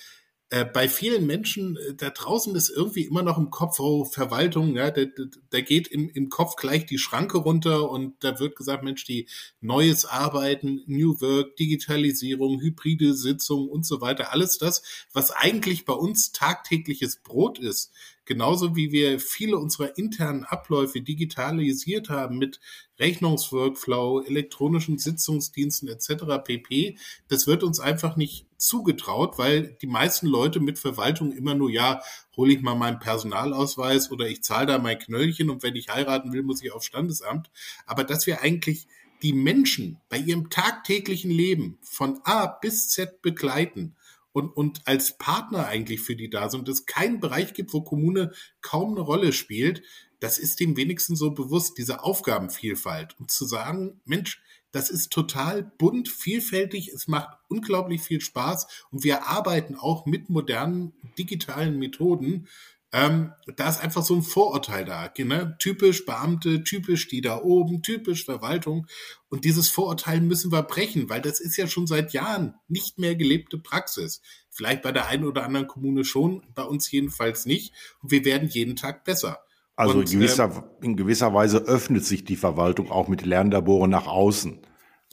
[0.54, 4.76] äh, bei vielen Menschen äh, da draußen ist irgendwie immer noch im Kopf, oh, Verwaltung,
[4.76, 5.02] ja, da,
[5.50, 9.26] da geht im, im Kopf gleich die Schranke runter und da wird gesagt, Mensch, die
[9.60, 15.94] neues Arbeiten, New Work, Digitalisierung, hybride Sitzungen und so weiter, alles das, was eigentlich bei
[15.94, 17.90] uns tagtägliches Brot ist,
[18.24, 22.60] genauso wie wir viele unserer internen Abläufe digitalisiert haben mit
[23.00, 26.24] Rechnungsworkflow, elektronischen Sitzungsdiensten etc.
[26.44, 26.96] pp.
[27.26, 32.02] Das wird uns einfach nicht zugetraut, weil die meisten Leute mit Verwaltung immer nur, ja,
[32.36, 36.32] hole ich mal meinen Personalausweis oder ich zahle da mein Knöllchen und wenn ich heiraten
[36.32, 37.50] will, muss ich aufs Standesamt.
[37.86, 38.86] Aber dass wir eigentlich
[39.22, 43.96] die Menschen bei ihrem tagtäglichen Leben von A bis Z begleiten
[44.32, 47.82] und, und als Partner eigentlich für die da sind und es keinen Bereich gibt, wo
[47.82, 49.82] Kommune kaum eine Rolle spielt,
[50.20, 53.14] das ist dem wenigsten so bewusst, diese Aufgabenvielfalt.
[53.18, 54.42] Und zu sagen, Mensch,
[54.74, 60.30] das ist total bunt, vielfältig, es macht unglaublich viel Spaß und wir arbeiten auch mit
[60.30, 62.48] modernen digitalen Methoden.
[62.90, 65.12] Ähm, da ist einfach so ein Vorurteil da.
[65.16, 65.56] Ne?
[65.60, 68.88] Typisch Beamte, typisch die da oben, typisch Verwaltung.
[69.28, 73.14] Und dieses Vorurteil müssen wir brechen, weil das ist ja schon seit Jahren nicht mehr
[73.14, 74.22] gelebte Praxis.
[74.50, 77.72] Vielleicht bei der einen oder anderen Kommune schon, bei uns jedenfalls nicht.
[78.02, 79.38] Und wir werden jeden Tag besser.
[79.76, 83.90] Also und, in, gewisser, äh, in gewisser Weise öffnet sich die Verwaltung auch mit Lernlaboren
[83.90, 84.60] nach außen.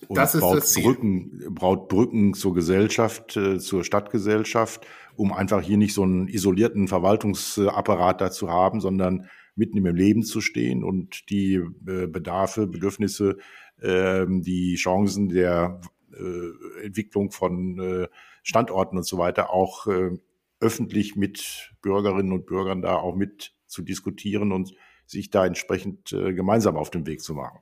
[0.08, 0.84] Und das ist baut das Ziel.
[0.84, 6.88] Brücken, baut Brücken zur Gesellschaft, äh, zur Stadtgesellschaft, um einfach hier nicht so einen isolierten
[6.88, 13.38] Verwaltungsapparat dazu haben, sondern mitten im Leben zu stehen und die äh, Bedarfe, Bedürfnisse,
[13.80, 15.82] äh, die Chancen der
[16.14, 18.08] äh, Entwicklung von äh,
[18.44, 20.12] Standorten und so weiter auch äh,
[20.60, 24.74] öffentlich mit Bürgerinnen und Bürgern da auch mit zu diskutieren und
[25.06, 27.60] sich da entsprechend äh, gemeinsam auf den Weg zu machen.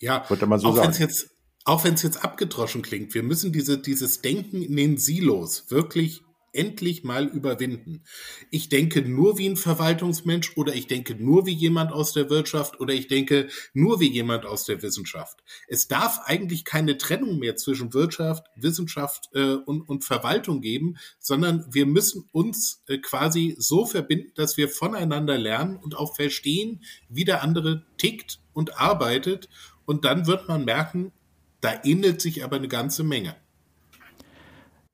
[0.00, 1.30] Ja, Könnte man so auch wenn es jetzt,
[1.64, 6.22] auch wenn es jetzt abgedroschen klingt, wir müssen diese, dieses Denken in den Silos wirklich
[6.52, 8.02] endlich mal überwinden.
[8.50, 12.80] Ich denke nur wie ein Verwaltungsmensch oder ich denke nur wie jemand aus der Wirtschaft
[12.80, 15.42] oder ich denke nur wie jemand aus der Wissenschaft.
[15.68, 21.66] Es darf eigentlich keine Trennung mehr zwischen Wirtschaft, Wissenschaft äh, und, und Verwaltung geben, sondern
[21.70, 27.24] wir müssen uns äh, quasi so verbinden, dass wir voneinander lernen und auch verstehen, wie
[27.24, 29.48] der andere tickt und arbeitet.
[29.84, 31.12] Und dann wird man merken,
[31.60, 33.36] da ähnelt sich aber eine ganze Menge.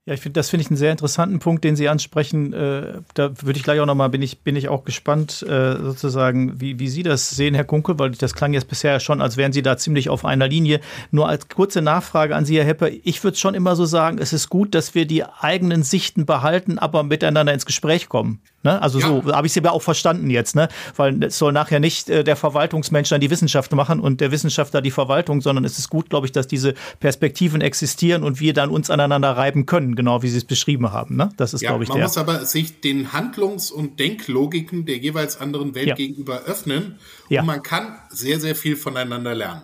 [0.08, 2.54] Ja, ich finde, das finde ich einen sehr interessanten Punkt, den Sie ansprechen.
[2.54, 6.58] Äh, da würde ich gleich auch nochmal, bin ich, bin ich auch gespannt, äh, sozusagen,
[6.62, 9.52] wie, wie Sie das sehen, Herr Kunkel, weil das klang jetzt bisher schon, als wären
[9.52, 10.80] Sie da ziemlich auf einer Linie.
[11.10, 12.88] Nur als kurze Nachfrage an Sie, Herr Hepper.
[13.04, 16.78] Ich würde schon immer so sagen, es ist gut, dass wir die eigenen Sichten behalten,
[16.78, 18.40] aber miteinander ins Gespräch kommen.
[18.64, 18.82] Ne?
[18.82, 19.06] Also ja.
[19.06, 20.68] so habe ich sie aber auch verstanden jetzt, ne?
[20.96, 24.82] Weil es soll nachher nicht äh, der Verwaltungsmensch dann die Wissenschaft machen und der Wissenschaftler
[24.82, 28.70] die Verwaltung, sondern es ist gut, glaube ich, dass diese Perspektiven existieren und wir dann
[28.70, 31.14] uns aneinander reiben können, genau wie Sie es beschrieben haben.
[31.14, 31.30] Ne?
[31.36, 32.06] Das ist, ja, glaube ich, man der.
[32.06, 35.94] Man muss aber sich den Handlungs- und Denklogiken der jeweils anderen Welt ja.
[35.94, 36.98] gegenüber öffnen
[37.30, 39.62] und man kann sehr, sehr viel voneinander lernen.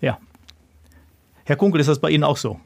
[0.00, 0.18] Ja.
[1.44, 2.60] Herr Kunkel, ist das bei Ihnen auch so?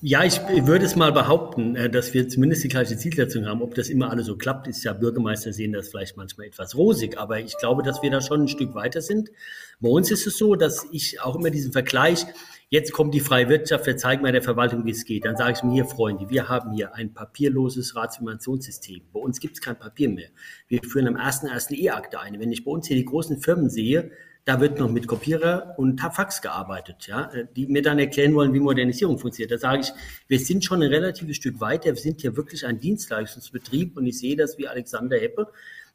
[0.00, 3.62] Ja, ich würde es mal behaupten, äh, dass wir zumindest die gleiche Zielsetzung haben.
[3.62, 7.18] Ob das immer alles so klappt, ist ja Bürgermeister sehen das vielleicht manchmal etwas rosig,
[7.18, 9.32] aber ich glaube, dass wir da schon ein Stück weiter sind.
[9.80, 12.24] Bei uns ist es so, dass ich auch immer diesen Vergleich,
[12.68, 15.24] jetzt kommt die freie Wirtschaft, wir zeigen mal der Verwaltung, wie es geht.
[15.24, 19.02] Dann sage ich mir hier, Freunde, wir haben hier ein papierloses Ratsfinanzierungssystem.
[19.12, 20.28] Bei uns gibt es kein Papier mehr.
[20.68, 21.74] Wir führen am 1.1.
[21.74, 22.38] E-Akte ein.
[22.38, 24.12] Wenn ich bei uns hier die großen Firmen sehe,
[24.48, 28.60] da wird noch mit Kopierer und Fax gearbeitet, ja, die mir dann erklären wollen, wie
[28.60, 29.50] Modernisierung funktioniert.
[29.50, 29.92] Da sage ich,
[30.26, 31.90] wir sind schon ein relatives Stück weiter.
[31.90, 35.48] Wir sind hier wirklich ein Dienstleistungsbetrieb und ich sehe das wie Alexander Heppe.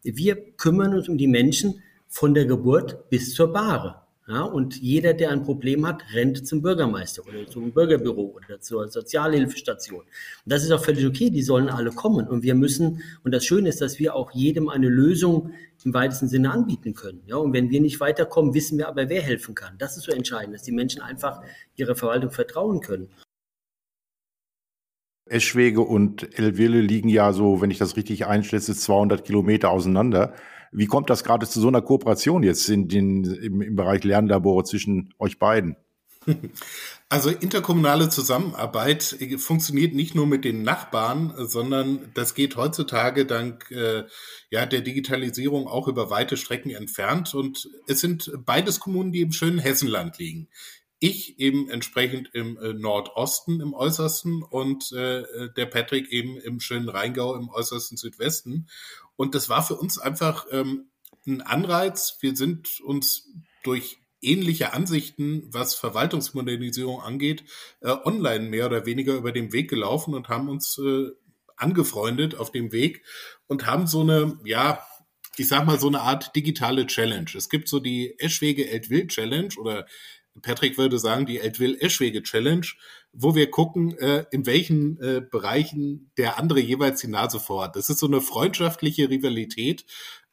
[0.03, 4.02] Wir kümmern uns um die Menschen von der Geburt bis zur Bahre.
[4.33, 8.87] Ja, und jeder, der ein Problem hat, rennt zum Bürgermeister oder zum Bürgerbüro oder zur
[8.87, 9.99] Sozialhilfestation.
[9.99, 10.07] Und
[10.43, 12.27] das ist auch völlig okay, die sollen alle kommen.
[12.27, 15.51] Und wir müssen, und das Schöne ist, dass wir auch jedem eine Lösung
[15.85, 17.21] im weitesten Sinne anbieten können.
[17.27, 19.77] Ja, und wenn wir nicht weiterkommen, wissen wir aber, wer helfen kann.
[19.77, 21.43] Das ist so entscheidend, dass die Menschen einfach
[21.75, 23.09] ihrer Verwaltung vertrauen können.
[25.29, 30.33] Eschwege und Elwille liegen ja so, wenn ich das richtig einschätze, 200 Kilometer auseinander.
[30.73, 34.63] Wie kommt das gerade zu so einer Kooperation jetzt in den, im, im Bereich Lernlabore
[34.63, 35.75] zwischen euch beiden?
[37.09, 44.05] Also interkommunale Zusammenarbeit funktioniert nicht nur mit den Nachbarn, sondern das geht heutzutage dank äh,
[44.49, 47.35] ja, der Digitalisierung auch über weite Strecken entfernt.
[47.35, 50.47] Und es sind beides Kommunen, die im schönen Hessenland liegen.
[51.05, 56.87] Ich eben entsprechend im äh, Nordosten, im äußersten und äh, der Patrick eben im schönen
[56.87, 58.69] Rheingau im äußersten Südwesten.
[59.17, 60.85] Und das war für uns einfach ähm,
[61.27, 62.19] ein Anreiz.
[62.21, 67.43] Wir sind uns durch ähnliche Ansichten, was Verwaltungsmodernisierung angeht,
[67.81, 71.09] äh, online mehr oder weniger über den Weg gelaufen und haben uns äh,
[71.57, 73.03] angefreundet auf dem Weg
[73.47, 74.79] und haben so eine, ja,
[75.35, 77.29] ich sag mal so eine Art digitale Challenge.
[77.35, 79.85] Es gibt so die Eschwege Eltwill Challenge oder
[80.41, 82.65] Patrick würde sagen die Eltwill Eschwege Challenge,
[83.11, 87.75] wo wir gucken, äh, in welchen äh, Bereichen der andere jeweils die Nase vorhat.
[87.75, 89.85] Das ist so eine freundschaftliche Rivalität.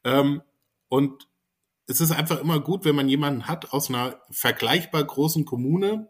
[0.05, 0.43] Ähm,
[0.89, 1.29] und
[1.87, 6.09] es ist einfach immer gut, wenn man jemanden hat aus einer vergleichbar großen Kommune,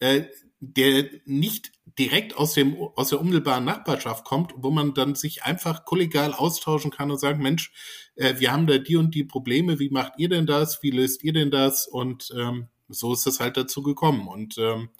[0.00, 0.24] äh,
[0.60, 5.84] der nicht direkt aus dem aus der unmittelbaren Nachbarschaft kommt, wo man dann sich einfach
[5.84, 7.72] kollegial austauschen kann und sagen, Mensch,
[8.16, 11.22] äh, wir haben da die und die Probleme, wie macht ihr denn das, wie löst
[11.22, 11.86] ihr denn das?
[11.86, 14.28] Und ähm, so ist es halt dazu gekommen.
[14.28, 14.90] Und ähm,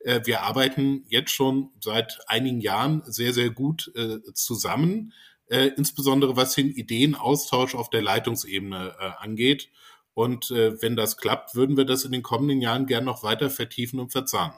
[0.00, 5.12] äh, wir arbeiten jetzt schon seit einigen Jahren sehr, sehr gut äh, zusammen
[5.48, 9.70] äh, insbesondere was den Ideenaustausch auf der Leitungsebene äh, angeht.
[10.14, 13.50] Und äh, wenn das klappt, würden wir das in den kommenden Jahren gern noch weiter
[13.50, 14.54] vertiefen und verzahnen.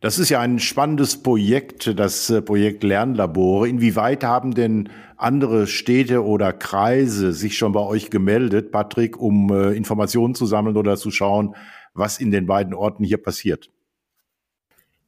[0.00, 3.68] Das ist ja ein spannendes Projekt, das äh, Projekt Lernlabore.
[3.68, 9.72] Inwieweit haben denn andere Städte oder Kreise sich schon bei euch gemeldet, Patrick, um äh,
[9.72, 11.54] Informationen zu sammeln oder zu schauen,
[11.92, 13.70] was in den beiden Orten hier passiert?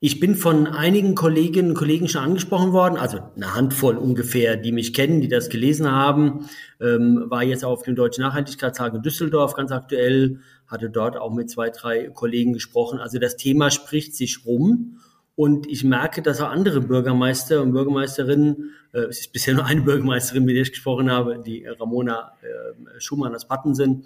[0.05, 4.73] Ich bin von einigen Kolleginnen und Kollegen schon angesprochen worden, also eine Handvoll ungefähr, die
[4.73, 6.49] mich kennen, die das gelesen haben.
[6.81, 11.51] Ähm, war jetzt auf dem Deutschen Nachhaltigkeitstag in Düsseldorf ganz aktuell, hatte dort auch mit
[11.51, 12.99] zwei, drei Kollegen gesprochen.
[12.99, 14.99] Also das Thema spricht sich rum.
[15.37, 19.83] Und ich merke, dass auch andere Bürgermeister und Bürgermeisterinnen, äh, es ist bisher nur eine
[19.83, 24.03] Bürgermeisterin, mit der ich gesprochen habe, die Ramona äh, Schumann aus Pattensen,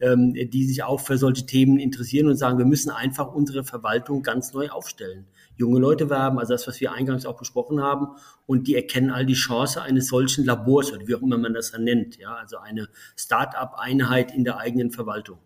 [0.00, 4.22] ähm, die sich auch für solche Themen interessieren und sagen, wir müssen einfach unsere Verwaltung
[4.22, 5.26] ganz neu aufstellen
[5.58, 9.26] junge Leute werben, also das, was wir eingangs auch besprochen haben, und die erkennen all
[9.26, 12.58] die Chance eines solchen Labors oder wie auch immer man das dann nennt, ja, also
[12.58, 15.38] eine Start-up-Einheit in der eigenen Verwaltung.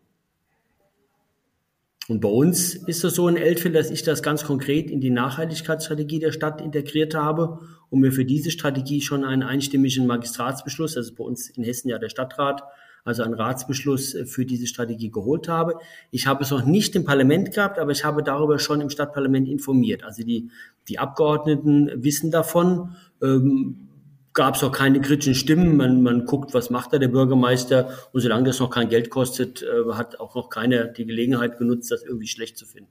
[2.08, 5.10] Und bei uns ist es so in Eltville, dass ich das ganz konkret in die
[5.10, 7.60] Nachhaltigkeitsstrategie der Stadt integriert habe
[7.90, 11.88] und mir für diese Strategie schon einen einstimmigen Magistratsbeschluss, das ist bei uns in Hessen
[11.88, 12.64] ja der Stadtrat,
[13.04, 15.78] also einen Ratsbeschluss äh, für diese Strategie geholt habe.
[16.10, 19.48] Ich habe es noch nicht im Parlament gehabt, aber ich habe darüber schon im Stadtparlament
[19.48, 20.04] informiert.
[20.04, 20.50] Also die,
[20.88, 22.96] die Abgeordneten wissen davon.
[23.22, 23.88] Ähm,
[24.34, 25.76] gab es auch keine kritischen Stimmen.
[25.76, 27.90] Man, man guckt, was macht da der Bürgermeister.
[28.12, 31.90] Und solange das noch kein Geld kostet, äh, hat auch noch keiner die Gelegenheit genutzt,
[31.90, 32.90] das irgendwie schlecht zu finden.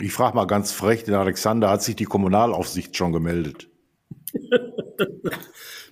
[0.00, 3.68] Ich frage mal ganz frech, den Alexander, hat sich die Kommunalaufsicht schon gemeldet?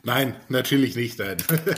[0.02, 1.18] nein, natürlich nicht.
[1.18, 1.36] Nein.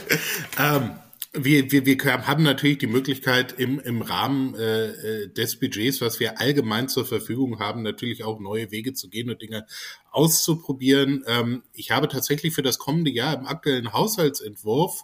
[0.59, 0.91] ähm,
[1.33, 6.19] wir, wir, wir haben natürlich die Möglichkeit, im, im Rahmen äh, äh, des Budgets, was
[6.19, 9.65] wir allgemein zur Verfügung haben, natürlich auch neue Wege zu gehen und Dinge
[10.11, 11.23] auszuprobieren.
[11.27, 15.03] Ähm, ich habe tatsächlich für das kommende Jahr im aktuellen Haushaltsentwurf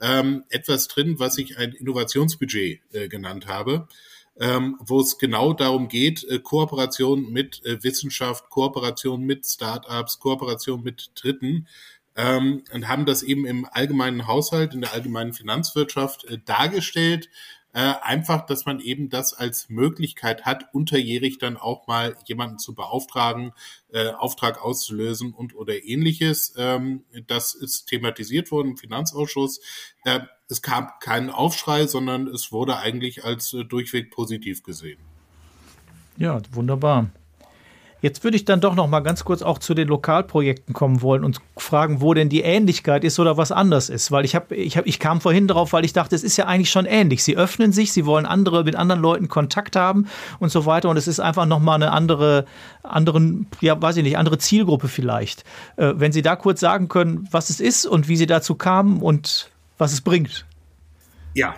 [0.00, 3.86] ähm, etwas drin, was ich ein Innovationsbudget äh, genannt habe.
[4.38, 10.82] Ähm, wo es genau darum geht, äh, Kooperation mit äh, Wissenschaft, Kooperation mit Startups, Kooperation
[10.82, 11.66] mit Dritten,
[12.16, 17.28] ähm, und haben das eben im allgemeinen Haushalt, in der allgemeinen Finanzwirtschaft äh, dargestellt.
[17.72, 22.74] Äh, einfach, dass man eben das als Möglichkeit hat, unterjährig dann auch mal jemanden zu
[22.74, 23.52] beauftragen,
[23.92, 26.52] äh, Auftrag auszulösen und oder ähnliches.
[26.56, 29.60] Ähm, das ist thematisiert worden im Finanzausschuss.
[30.04, 34.98] Äh, es kam keinen Aufschrei, sondern es wurde eigentlich als äh, durchweg positiv gesehen.
[36.16, 37.10] Ja, wunderbar.
[38.02, 41.24] Jetzt würde ich dann doch noch mal ganz kurz auch zu den Lokalprojekten kommen wollen
[41.24, 44.76] und fragen, wo denn die Ähnlichkeit ist oder was anders ist, weil ich habe ich
[44.76, 47.22] habe ich kam vorhin drauf, weil ich dachte, es ist ja eigentlich schon ähnlich.
[47.22, 50.06] Sie öffnen sich, sie wollen andere mit anderen Leuten Kontakt haben
[50.38, 52.46] und so weiter und es ist einfach noch mal eine andere
[52.82, 55.44] anderen ja, weiß ich nicht, andere Zielgruppe vielleicht.
[55.76, 59.02] Äh, wenn Sie da kurz sagen können, was es ist und wie Sie dazu kamen
[59.02, 60.46] und was es bringt.
[61.34, 61.54] Ja,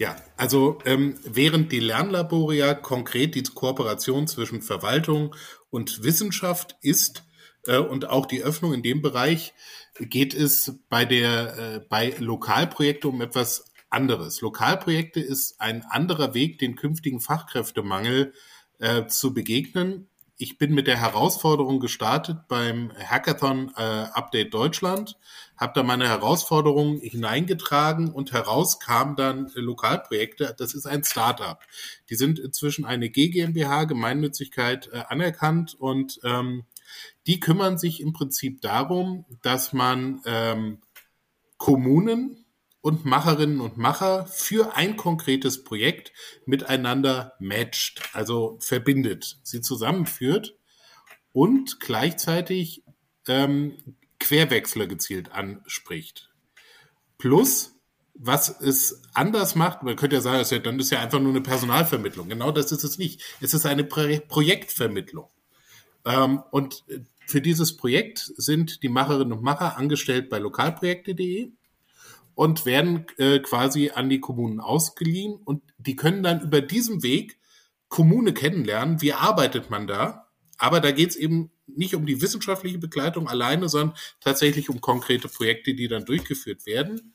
[0.00, 5.34] ja, also ähm, während die Lernlabore ja konkret die Kooperation zwischen Verwaltung
[5.70, 7.24] und Wissenschaft ist
[7.66, 9.54] äh, und auch die Öffnung in dem Bereich,
[9.98, 14.40] geht es bei der äh, bei Lokalprojekte um etwas anderes.
[14.40, 18.32] Lokalprojekte ist ein anderer Weg, den künftigen Fachkräftemangel
[18.78, 20.10] äh, zu begegnen
[20.40, 25.18] ich bin mit der Herausforderung gestartet beim Hackathon äh, Update Deutschland,
[25.60, 30.54] habe da meine Herausforderungen hineingetragen und heraus kamen dann Lokalprojekte.
[30.56, 31.58] Das ist ein Startup.
[32.08, 36.64] Die sind inzwischen eine GmbH, Gemeinnützigkeit äh, anerkannt und ähm,
[37.26, 40.78] die kümmern sich im Prinzip darum, dass man ähm,
[41.58, 42.46] Kommunen
[42.80, 46.12] und Macherinnen und Macher für ein konkretes Projekt
[46.46, 50.56] miteinander matcht, also verbindet, sie zusammenführt
[51.32, 52.82] und gleichzeitig
[53.28, 53.76] ähm,
[54.20, 56.30] Querwechsler gezielt anspricht.
[57.18, 57.72] Plus,
[58.14, 61.20] was es anders macht, man könnte ja sagen, das ist ja, dann ist ja einfach
[61.20, 62.28] nur eine Personalvermittlung.
[62.28, 63.22] Genau das ist es nicht.
[63.40, 65.28] Es ist eine Pro Projektvermittlung.
[66.04, 66.84] Ähm, und
[67.26, 71.52] für dieses Projekt sind die Macherinnen und Macher angestellt bei lokalprojekte.de
[72.34, 77.38] und werden äh, quasi an die Kommunen ausgeliehen und die können dann über diesem Weg
[77.88, 80.28] Kommune kennenlernen, wie arbeitet man da.
[80.58, 85.28] Aber da geht es eben nicht um die wissenschaftliche Begleitung alleine, sondern tatsächlich um konkrete
[85.28, 87.14] Projekte, die dann durchgeführt werden.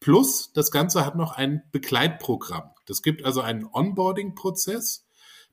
[0.00, 2.70] Plus, das Ganze hat noch ein Begleitprogramm.
[2.86, 5.06] Das gibt also einen Onboarding-Prozess,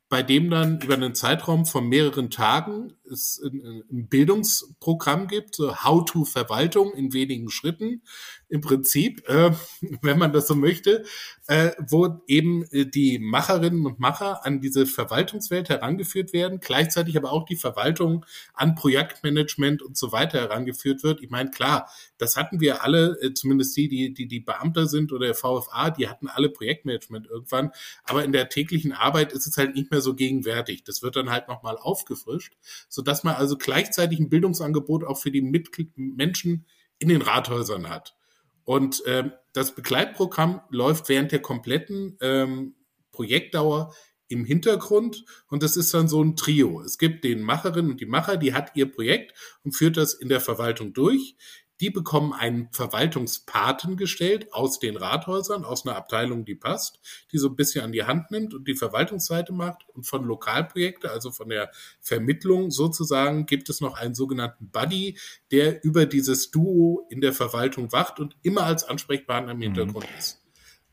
[0.09, 6.93] bei dem dann über einen Zeitraum von mehreren Tagen es ein, Bildungsprogramm gibt, so How-to-Verwaltung
[6.93, 8.01] in wenigen Schritten,
[8.49, 9.51] im Prinzip, äh,
[10.01, 11.03] wenn man das so möchte,
[11.47, 17.31] äh, wo eben äh, die Macherinnen und Macher an diese Verwaltungswelt herangeführt werden, gleichzeitig aber
[17.31, 21.21] auch die Verwaltung an Projektmanagement und so weiter herangeführt wird.
[21.21, 25.11] Ich meine, klar, das hatten wir alle, äh, zumindest die, die, die, die Beamter sind
[25.11, 27.71] oder der VFA, die hatten alle Projektmanagement irgendwann,
[28.03, 30.83] aber in der täglichen Arbeit ist es halt nicht mehr so gegenwärtig.
[30.83, 32.53] Das wird dann halt nochmal aufgefrischt,
[33.01, 36.67] sodass man also gleichzeitig ein Bildungsangebot auch für die Mitglied Menschen
[36.99, 38.15] in den Rathäusern hat.
[38.63, 42.75] Und ähm, das Begleitprogramm läuft während der kompletten ähm,
[43.11, 43.91] Projektdauer
[44.27, 46.79] im Hintergrund und das ist dann so ein Trio.
[46.83, 49.33] Es gibt den Macherinnen und die Macher, die hat ihr Projekt
[49.63, 51.35] und führt das in der Verwaltung durch.
[51.81, 56.99] Die bekommen einen Verwaltungspaten gestellt aus den Rathäusern, aus einer Abteilung, die passt,
[57.31, 59.83] die so ein bisschen an die Hand nimmt und die Verwaltungsseite macht.
[59.89, 65.17] Und von Lokalprojekte, also von der Vermittlung sozusagen, gibt es noch einen sogenannten Buddy,
[65.51, 69.63] der über dieses Duo in der Verwaltung wacht und immer als Ansprechpartner im mhm.
[69.63, 70.17] Hintergrund mhm.
[70.19, 70.41] ist.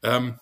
[0.03, 0.41] Ähm,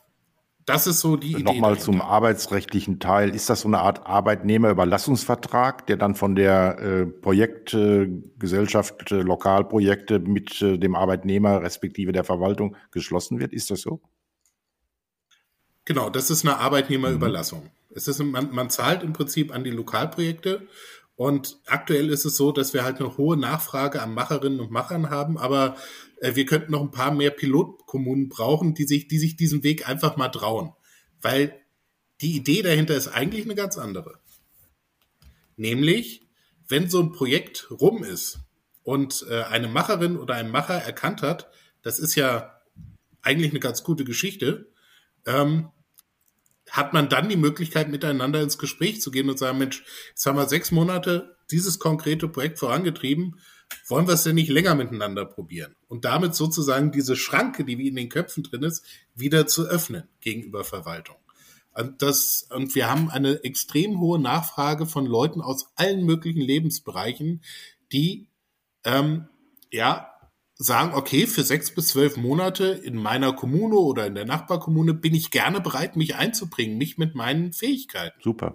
[0.66, 1.44] das ist so die Idee.
[1.44, 3.32] Nochmal zum arbeitsrechtlichen Teil.
[3.34, 10.60] Ist das so eine Art Arbeitnehmerüberlassungsvertrag, der dann von der äh, Projektgesellschaft, äh, Lokalprojekte mit
[10.62, 13.52] äh, dem Arbeitnehmer respektive der Verwaltung geschlossen wird?
[13.52, 14.00] Ist das so?
[15.84, 17.62] Genau, das ist eine Arbeitnehmerüberlassung.
[17.62, 17.70] Mhm.
[17.94, 20.66] Es ist, man, man zahlt im Prinzip an die Lokalprojekte
[21.14, 25.08] und aktuell ist es so, dass wir halt eine hohe Nachfrage an Macherinnen und Machern
[25.10, 25.72] haben, aber äh,
[26.20, 30.16] wir könnten noch ein paar mehr Pilotkommunen brauchen, die sich, die sich diesen Weg einfach
[30.16, 30.72] mal trauen.
[31.20, 31.60] Weil
[32.20, 34.18] die Idee dahinter ist eigentlich eine ganz andere.
[35.56, 36.26] Nämlich,
[36.68, 38.40] wenn so ein Projekt rum ist
[38.82, 41.50] und äh, eine Macherin oder ein Macher erkannt hat,
[41.82, 42.60] das ist ja
[43.22, 44.70] eigentlich eine ganz gute Geschichte,
[45.26, 45.70] ähm,
[46.70, 50.36] hat man dann die Möglichkeit, miteinander ins Gespräch zu gehen und sagen, Mensch, jetzt haben
[50.36, 53.38] wir sechs Monate dieses konkrete Projekt vorangetrieben,
[53.86, 55.76] wollen wir es denn nicht länger miteinander probieren?
[55.88, 60.04] Und damit sozusagen diese Schranke, die wie in den Köpfen drin ist, wieder zu öffnen
[60.20, 61.16] gegenüber Verwaltung.
[61.74, 67.42] Und, das, und wir haben eine extrem hohe Nachfrage von Leuten aus allen möglichen Lebensbereichen,
[67.92, 68.28] die
[68.84, 69.28] ähm,
[69.70, 70.10] ja
[70.54, 75.14] sagen, okay, für sechs bis zwölf Monate in meiner Kommune oder in der Nachbarkommune bin
[75.14, 78.18] ich gerne bereit, mich einzubringen, mich mit meinen Fähigkeiten.
[78.22, 78.54] Super.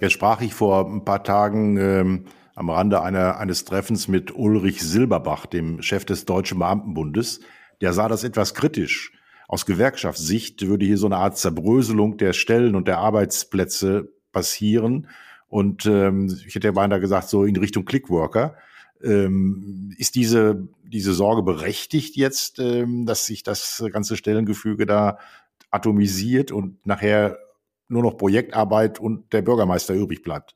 [0.00, 2.24] Jetzt sprach ich vor ein paar Tagen ähm,
[2.56, 7.40] am Rande einer, eines Treffens mit Ulrich Silberbach, dem Chef des Deutschen Beamtenbundes.
[7.82, 9.12] Der sah das etwas kritisch.
[9.46, 15.08] Aus Gewerkschaftssicht würde hier so eine Art Zerbröselung der Stellen und der Arbeitsplätze passieren.
[15.48, 18.56] Und ähm, ich hätte ja beinahe gesagt, so in Richtung Clickworker.
[19.04, 25.18] Ähm, ist diese, diese Sorge berechtigt jetzt, ähm, dass sich das ganze Stellengefüge da
[25.70, 27.38] atomisiert und nachher
[27.88, 30.55] nur noch Projektarbeit und der Bürgermeister übrig bleibt?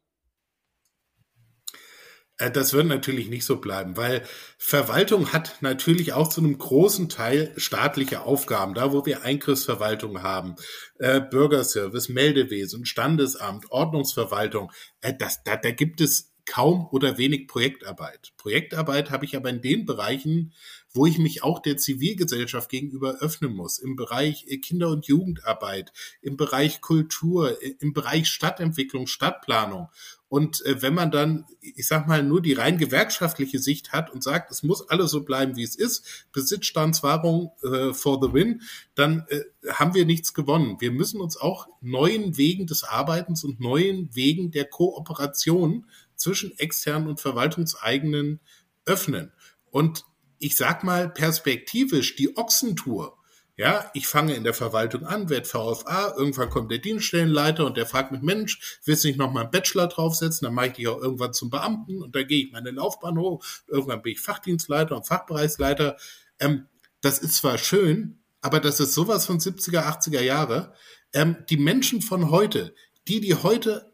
[2.40, 4.22] Äh, das wird natürlich nicht so bleiben, weil
[4.58, 8.74] Verwaltung hat natürlich auch zu einem großen Teil staatliche Aufgaben.
[8.74, 10.56] Da, wo wir Eingriffsverwaltung haben,
[10.98, 14.72] äh, Bürgerservice, Meldewesen, Standesamt, Ordnungsverwaltung,
[15.02, 18.32] äh, das, da, da gibt es kaum oder wenig Projektarbeit.
[18.36, 20.52] Projektarbeit habe ich aber in den Bereichen,
[20.92, 25.92] wo ich mich auch der Zivilgesellschaft gegenüber öffnen muss, im Bereich äh, Kinder- und Jugendarbeit,
[26.20, 29.90] im Bereich Kultur, äh, im Bereich Stadtentwicklung, Stadtplanung.
[30.28, 34.24] Und äh, wenn man dann, ich sag mal, nur die rein gewerkschaftliche Sicht hat und
[34.24, 38.62] sagt, es muss alles so bleiben, wie es ist, Besitzstandswahrung äh, for the win,
[38.96, 39.42] dann äh,
[39.72, 40.76] haben wir nichts gewonnen.
[40.80, 45.86] Wir müssen uns auch neuen Wegen des Arbeitens und neuen Wegen der Kooperation
[46.20, 48.40] zwischen externen und verwaltungseigenen
[48.84, 49.32] öffnen.
[49.70, 50.04] Und
[50.38, 53.16] ich sag mal perspektivisch die Ochsentour,
[53.60, 57.84] ja, ich fange in der Verwaltung an, werde VFA, irgendwann kommt der Dienststellenleiter und der
[57.84, 60.46] fragt mich, Mensch, willst du nicht noch mal einen Bachelor draufsetzen?
[60.46, 63.44] Dann mache ich dich auch irgendwann zum Beamten und dann gehe ich meine Laufbahn hoch.
[63.66, 65.98] Irgendwann bin ich Fachdienstleiter und Fachbereichsleiter.
[66.38, 66.68] Ähm,
[67.02, 70.72] das ist zwar schön, aber das ist sowas von 70er, 80er Jahre.
[71.12, 72.74] Ähm, die Menschen von heute,
[73.08, 73.89] die, die heute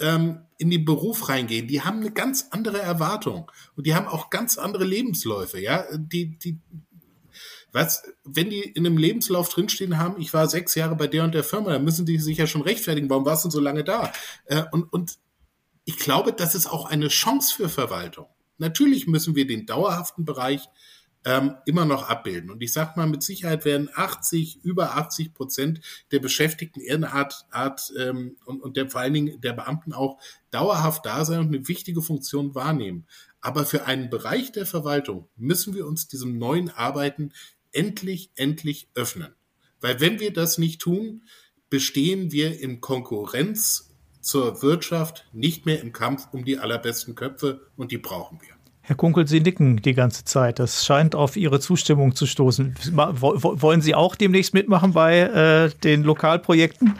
[0.00, 4.30] ähm, in den Beruf reingehen, die haben eine ganz andere Erwartung und die haben auch
[4.30, 5.84] ganz andere Lebensläufe, ja.
[5.96, 6.58] Die, die,
[7.72, 11.34] was, wenn die in einem Lebenslauf drinstehen haben, ich war sechs Jahre bei der und
[11.34, 14.12] der Firma, dann müssen die sich ja schon rechtfertigen, warum warst du so lange da?
[14.46, 15.18] Äh, und, und
[15.84, 18.26] ich glaube, das ist auch eine Chance für Verwaltung.
[18.58, 20.68] Natürlich müssen wir den dauerhaften Bereich
[21.24, 22.50] ähm, immer noch abbilden.
[22.50, 25.80] Und ich sage mal, mit Sicherheit werden 80, über 80 Prozent
[26.12, 30.18] der Beschäftigten Ehrenart Art, ähm, und, und der, vor allen Dingen der Beamten auch
[30.50, 33.06] dauerhaft da sein und eine wichtige Funktion wahrnehmen.
[33.40, 37.32] Aber für einen Bereich der Verwaltung müssen wir uns diesem neuen Arbeiten
[37.72, 39.34] endlich, endlich öffnen.
[39.80, 41.22] Weil wenn wir das nicht tun,
[41.70, 43.90] bestehen wir in Konkurrenz
[44.20, 48.59] zur Wirtschaft, nicht mehr im Kampf um die allerbesten Köpfe und die brauchen wir.
[48.82, 50.58] Herr Kunkel, Sie nicken die ganze Zeit.
[50.58, 52.74] Das scheint auf Ihre Zustimmung zu stoßen.
[52.92, 56.94] Wollen Sie auch demnächst mitmachen bei äh, den Lokalprojekten?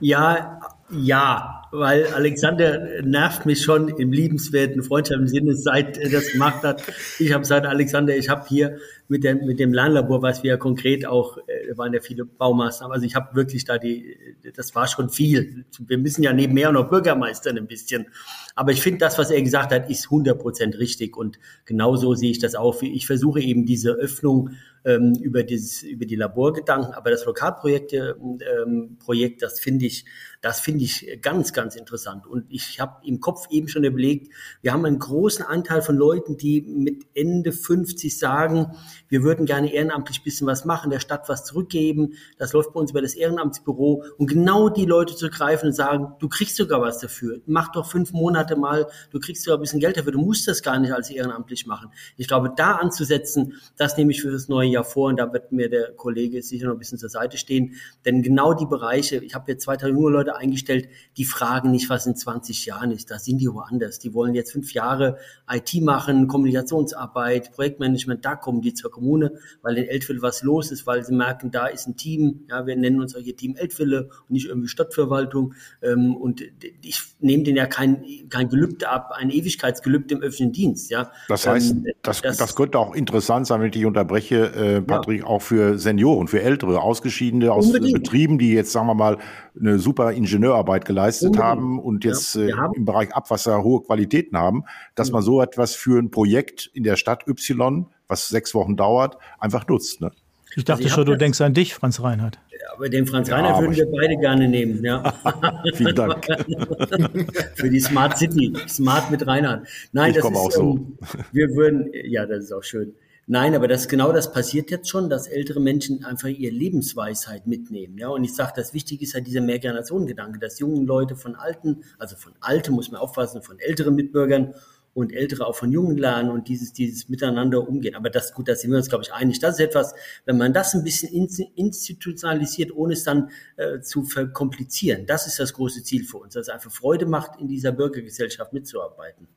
[0.00, 0.60] Ja,
[0.90, 6.82] ja, weil Alexander nervt mich schon im liebenswerten, freundschaftlichen Sinne, seit er das gemacht hat.
[7.18, 10.56] Ich habe gesagt, Alexander, ich habe hier mit, der, mit dem Lernlabor, was wir ja
[10.56, 12.94] konkret auch, äh, waren ja viele Baumaßnahmen.
[12.94, 14.16] Also ich habe wirklich da die,
[14.54, 15.66] das war schon viel.
[15.78, 18.06] Wir müssen ja nebenher noch Bürgermeistern ein bisschen.
[18.54, 21.16] Aber ich finde, das, was er gesagt hat, ist 100 Prozent richtig.
[21.16, 22.80] Und genauso sehe ich das auch.
[22.82, 24.50] Ich versuche eben diese Öffnung
[24.84, 26.94] ähm, über, dieses, über die Laborgedanken.
[26.94, 30.04] Aber das Lokalprojekt, ähm, Projekt, das finde ich,
[30.40, 32.26] das finde ich ganz, ganz interessant.
[32.26, 34.32] Und ich habe im Kopf eben schon überlegt,
[34.62, 38.76] wir haben einen großen Anteil von Leuten, die mit Ende 50 sagen,
[39.08, 42.14] wir würden gerne ehrenamtlich bisschen was machen, der Stadt was zurückgeben.
[42.38, 44.04] Das läuft bei uns über das Ehrenamtsbüro.
[44.16, 47.40] Und genau die Leute zu greifen und sagen, du kriegst sogar was dafür.
[47.46, 50.12] Mach doch fünf Monate mal, du kriegst sogar ein bisschen Geld dafür.
[50.12, 51.90] Du musst das gar nicht als ehrenamtlich machen.
[52.16, 55.08] Ich glaube, da anzusetzen, das nehme ich für das neue Jahr vor.
[55.08, 57.74] Und da wird mir der Kollege sicher noch ein bisschen zur Seite stehen.
[58.04, 61.90] Denn genau die Bereiche, ich habe jetzt zwei, drei junge Leute eingestellt, die fragen nicht,
[61.90, 63.10] was in 20 Jahren ist.
[63.10, 63.98] Da sind die woanders.
[63.98, 65.18] Die wollen jetzt fünf Jahre
[65.50, 70.86] IT machen, Kommunikationsarbeit, Projektmanagement, da kommen die zur Kommune, weil in Eltville was los ist,
[70.86, 74.10] weil sie merken, da ist ein Team, ja, wir nennen uns auch hier Team Eltville
[74.28, 76.42] und nicht irgendwie Stadtverwaltung ähm, und
[76.82, 81.10] ich nehme denen ja kein, kein Gelübde ab, ein Ewigkeitsgelübde im öffentlichen Dienst, ja.
[81.28, 85.20] Das heißt, ähm, das, das, das, könnte auch interessant sein, wenn ich unterbreche, äh, Patrick,
[85.20, 85.26] ja.
[85.26, 87.94] auch für Senioren, für Ältere, Ausgeschiedene aus Unbedingt.
[87.94, 89.18] Betrieben, die jetzt, sagen wir mal,
[89.58, 91.46] eine super Ingenieurarbeit geleistet Unbedingt.
[91.46, 94.64] haben und jetzt ja, äh, im Bereich Abwasser hohe Qualitäten haben,
[94.94, 95.14] dass ja.
[95.14, 99.68] man so etwas für ein Projekt in der Stadt Y was sechs Wochen dauert, einfach
[99.68, 100.00] nutzt.
[100.00, 100.10] Ne?
[100.56, 102.38] Ich dachte also schon, du denkst an dich, Franz Reinhardt.
[102.74, 104.82] aber den Franz Reiner ja, würden wir beide gerne nehmen.
[104.82, 105.14] Ja.
[105.74, 106.26] Vielen Dank.
[107.54, 108.52] Für die Smart City.
[108.66, 109.68] Smart mit Reinhard.
[109.92, 110.86] Nein, ich das ist auch so.
[111.32, 112.94] Wir würden, ja, das ist auch schön.
[113.30, 117.98] Nein, aber das genau das passiert jetzt schon, dass ältere Menschen einfach ihre Lebensweisheit mitnehmen.
[117.98, 121.84] Ja, und ich sage, das Wichtige ist ja dieser Mehrgenerationengedanke, dass jungen Leute von alten,
[121.98, 124.54] also von alten muss man aufpassen, von älteren Mitbürgern
[124.94, 127.96] und Ältere auch von Jungen lernen und dieses, dieses Miteinander umgehen.
[127.96, 129.40] Aber das, gut, da sind wir uns, glaube ich, einig.
[129.40, 131.12] Das ist etwas, wenn man das ein bisschen
[131.54, 136.48] institutionalisiert, ohne es dann äh, zu verkomplizieren, das ist das große Ziel für uns, dass
[136.48, 139.28] es einfach Freude macht, in dieser Bürgergesellschaft mitzuarbeiten.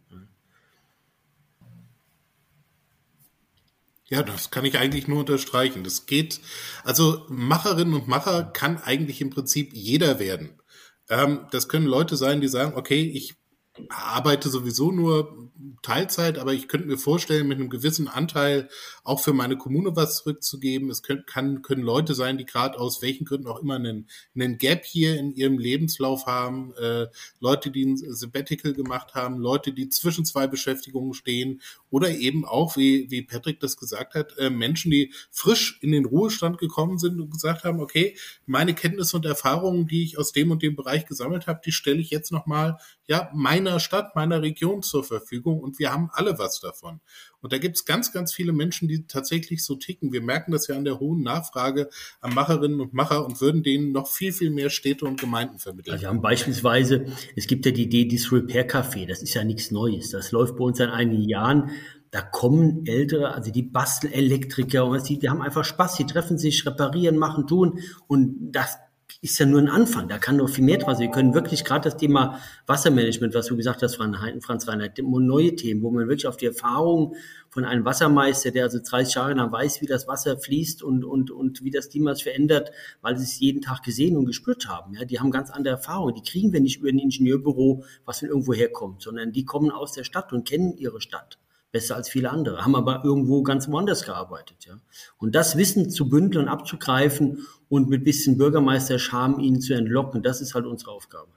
[4.12, 5.86] Ja, das kann ich eigentlich nur unterstreichen.
[5.86, 6.42] Das geht,
[6.84, 10.62] also Macherinnen und Macher kann eigentlich im Prinzip jeder werden.
[11.10, 13.36] Ähm, das können Leute sein, die sagen, okay, ich
[13.88, 15.50] arbeite sowieso nur
[15.82, 18.68] Teilzeit, aber ich könnte mir vorstellen, mit einem gewissen Anteil
[19.06, 20.90] auch für meine Kommune was zurückzugeben.
[20.90, 24.58] Es können, kann, können Leute sein, die gerade aus welchen Gründen auch immer einen, einen
[24.58, 27.08] Gap hier in ihrem Lebenslauf haben, äh,
[27.40, 32.78] Leute, die ein Sabbatical gemacht haben, Leute, die zwischen zwei Beschäftigungen stehen oder eben auch,
[32.78, 37.20] wie, wie Patrick das gesagt hat, äh, Menschen, die frisch in den Ruhestand gekommen sind
[37.20, 38.18] und gesagt haben, okay,
[38.48, 42.00] meine Kenntnisse und Erfahrungen, die ich aus dem und dem Bereich gesammelt habe, die stelle
[42.00, 42.78] ich jetzt nochmal
[43.08, 47.02] ja, meiner Stadt, meiner Region zur Verfügung und wir haben alle was davon.
[47.42, 50.14] Und da gibt es ganz, ganz viele Menschen, die tatsächlich so ticken.
[50.14, 51.90] Wir merken das ja an der hohen Nachfrage
[52.22, 55.94] an Macherinnen und Macher und würden denen noch viel, viel mehr Städte und Gemeinden vermitteln.
[55.94, 59.44] Also wir haben beispielsweise, es gibt ja die Idee des Repair Café, das ist ja
[59.44, 60.12] nichts Neues.
[60.12, 61.72] Das läuft bei uns seit einigen Jahren.
[62.12, 66.66] Da kommen ältere, also die Bastelelektriker und die, die haben einfach Spaß, die treffen sich,
[66.66, 68.78] reparieren, machen, tun und das
[69.22, 70.08] ist ja nur ein Anfang.
[70.08, 71.00] Da kann noch viel mehr draus.
[71.00, 75.82] Wir können wirklich gerade das Thema Wassermanagement, was du gesagt hast, Franz Reinhardt, neue Themen,
[75.84, 77.16] wo man wirklich auf die Erfahrung
[77.50, 81.30] von einem Wassermeister, der also 30 Jahre lang weiß, wie das Wasser fließt und, und,
[81.30, 84.96] und wie das Klima sich verändert, weil sie es jeden Tag gesehen und gespürt haben.
[84.96, 86.16] Ja, die haben ganz andere Erfahrungen.
[86.16, 89.92] Die kriegen wir nicht über ein Ingenieurbüro, was von irgendwo herkommt, sondern die kommen aus
[89.92, 91.38] der Stadt und kennen ihre Stadt
[91.72, 94.66] besser als viele andere, haben aber irgendwo ganz woanders gearbeitet.
[94.66, 94.76] Ja.
[95.18, 100.54] Und das Wissen zu bündeln abzugreifen und mit bisschen Bürgermeisterscham ihnen zu entlocken, das ist
[100.54, 101.32] halt unsere Aufgabe.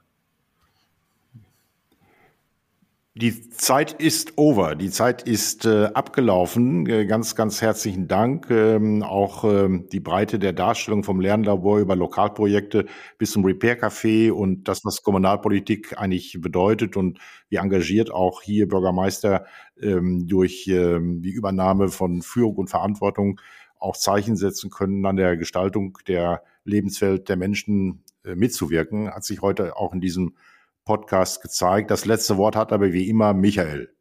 [3.17, 6.85] Die Zeit ist over, die Zeit ist äh, abgelaufen.
[6.85, 8.51] Äh, ganz, ganz herzlichen Dank.
[8.51, 12.87] Ähm, auch ähm, die Breite der Darstellung vom Lernlabor über Lokalprojekte
[13.17, 18.67] bis zum Repair Café und das, was Kommunalpolitik eigentlich bedeutet und wie engagiert auch hier
[18.67, 19.45] Bürgermeister
[19.81, 23.39] ähm, durch ähm, die Übernahme von Führung und Verantwortung
[23.79, 29.41] auch Zeichen setzen können, an der Gestaltung der Lebenswelt der Menschen äh, mitzuwirken, hat sich
[29.41, 30.33] heute auch in diesem
[30.85, 31.91] Podcast gezeigt.
[31.91, 33.94] Das letzte Wort hat aber wie immer Michael.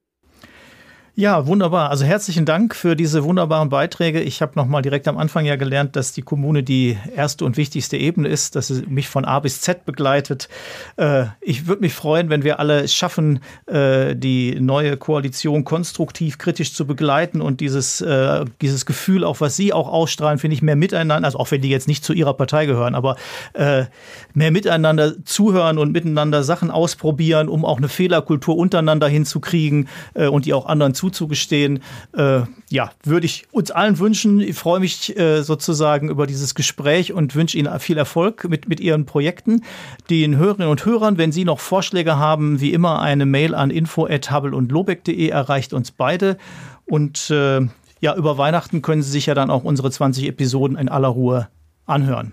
[1.16, 1.90] Ja, wunderbar.
[1.90, 4.20] Also herzlichen Dank für diese wunderbaren Beiträge.
[4.20, 7.56] Ich habe noch mal direkt am Anfang ja gelernt, dass die Kommune die erste und
[7.56, 10.48] wichtigste Ebene ist, dass sie mich von A bis Z begleitet.
[10.96, 16.74] Äh, ich würde mich freuen, wenn wir alle schaffen, äh, die neue Koalition konstruktiv, kritisch
[16.74, 20.74] zu begleiten und dieses, äh, dieses Gefühl, auch was Sie auch ausstrahlen, finde ich, mehr
[20.74, 23.16] miteinander, also auch wenn die jetzt nicht zu Ihrer Partei gehören, aber
[23.54, 30.54] mehr miteinander zuhören und miteinander Sachen ausprobieren, um auch eine Fehlerkultur untereinander hinzukriegen und die
[30.54, 31.82] auch anderen zu zuzugestehen.
[32.16, 34.40] Äh, ja, würde ich uns allen wünschen.
[34.40, 38.80] Ich freue mich äh, sozusagen über dieses Gespräch und wünsche Ihnen viel Erfolg mit, mit
[38.80, 39.62] Ihren Projekten.
[40.08, 45.28] Den Hörerinnen und Hörern, wenn Sie noch Vorschläge haben, wie immer eine Mail an info.habel-und-lobeck.de
[45.28, 46.38] erreicht uns beide.
[46.86, 47.60] Und äh,
[48.00, 51.48] ja, über Weihnachten können Sie sich ja dann auch unsere 20 Episoden in aller Ruhe
[51.86, 52.32] anhören.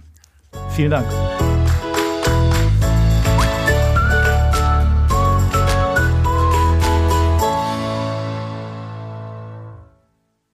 [0.70, 1.51] Vielen Dank.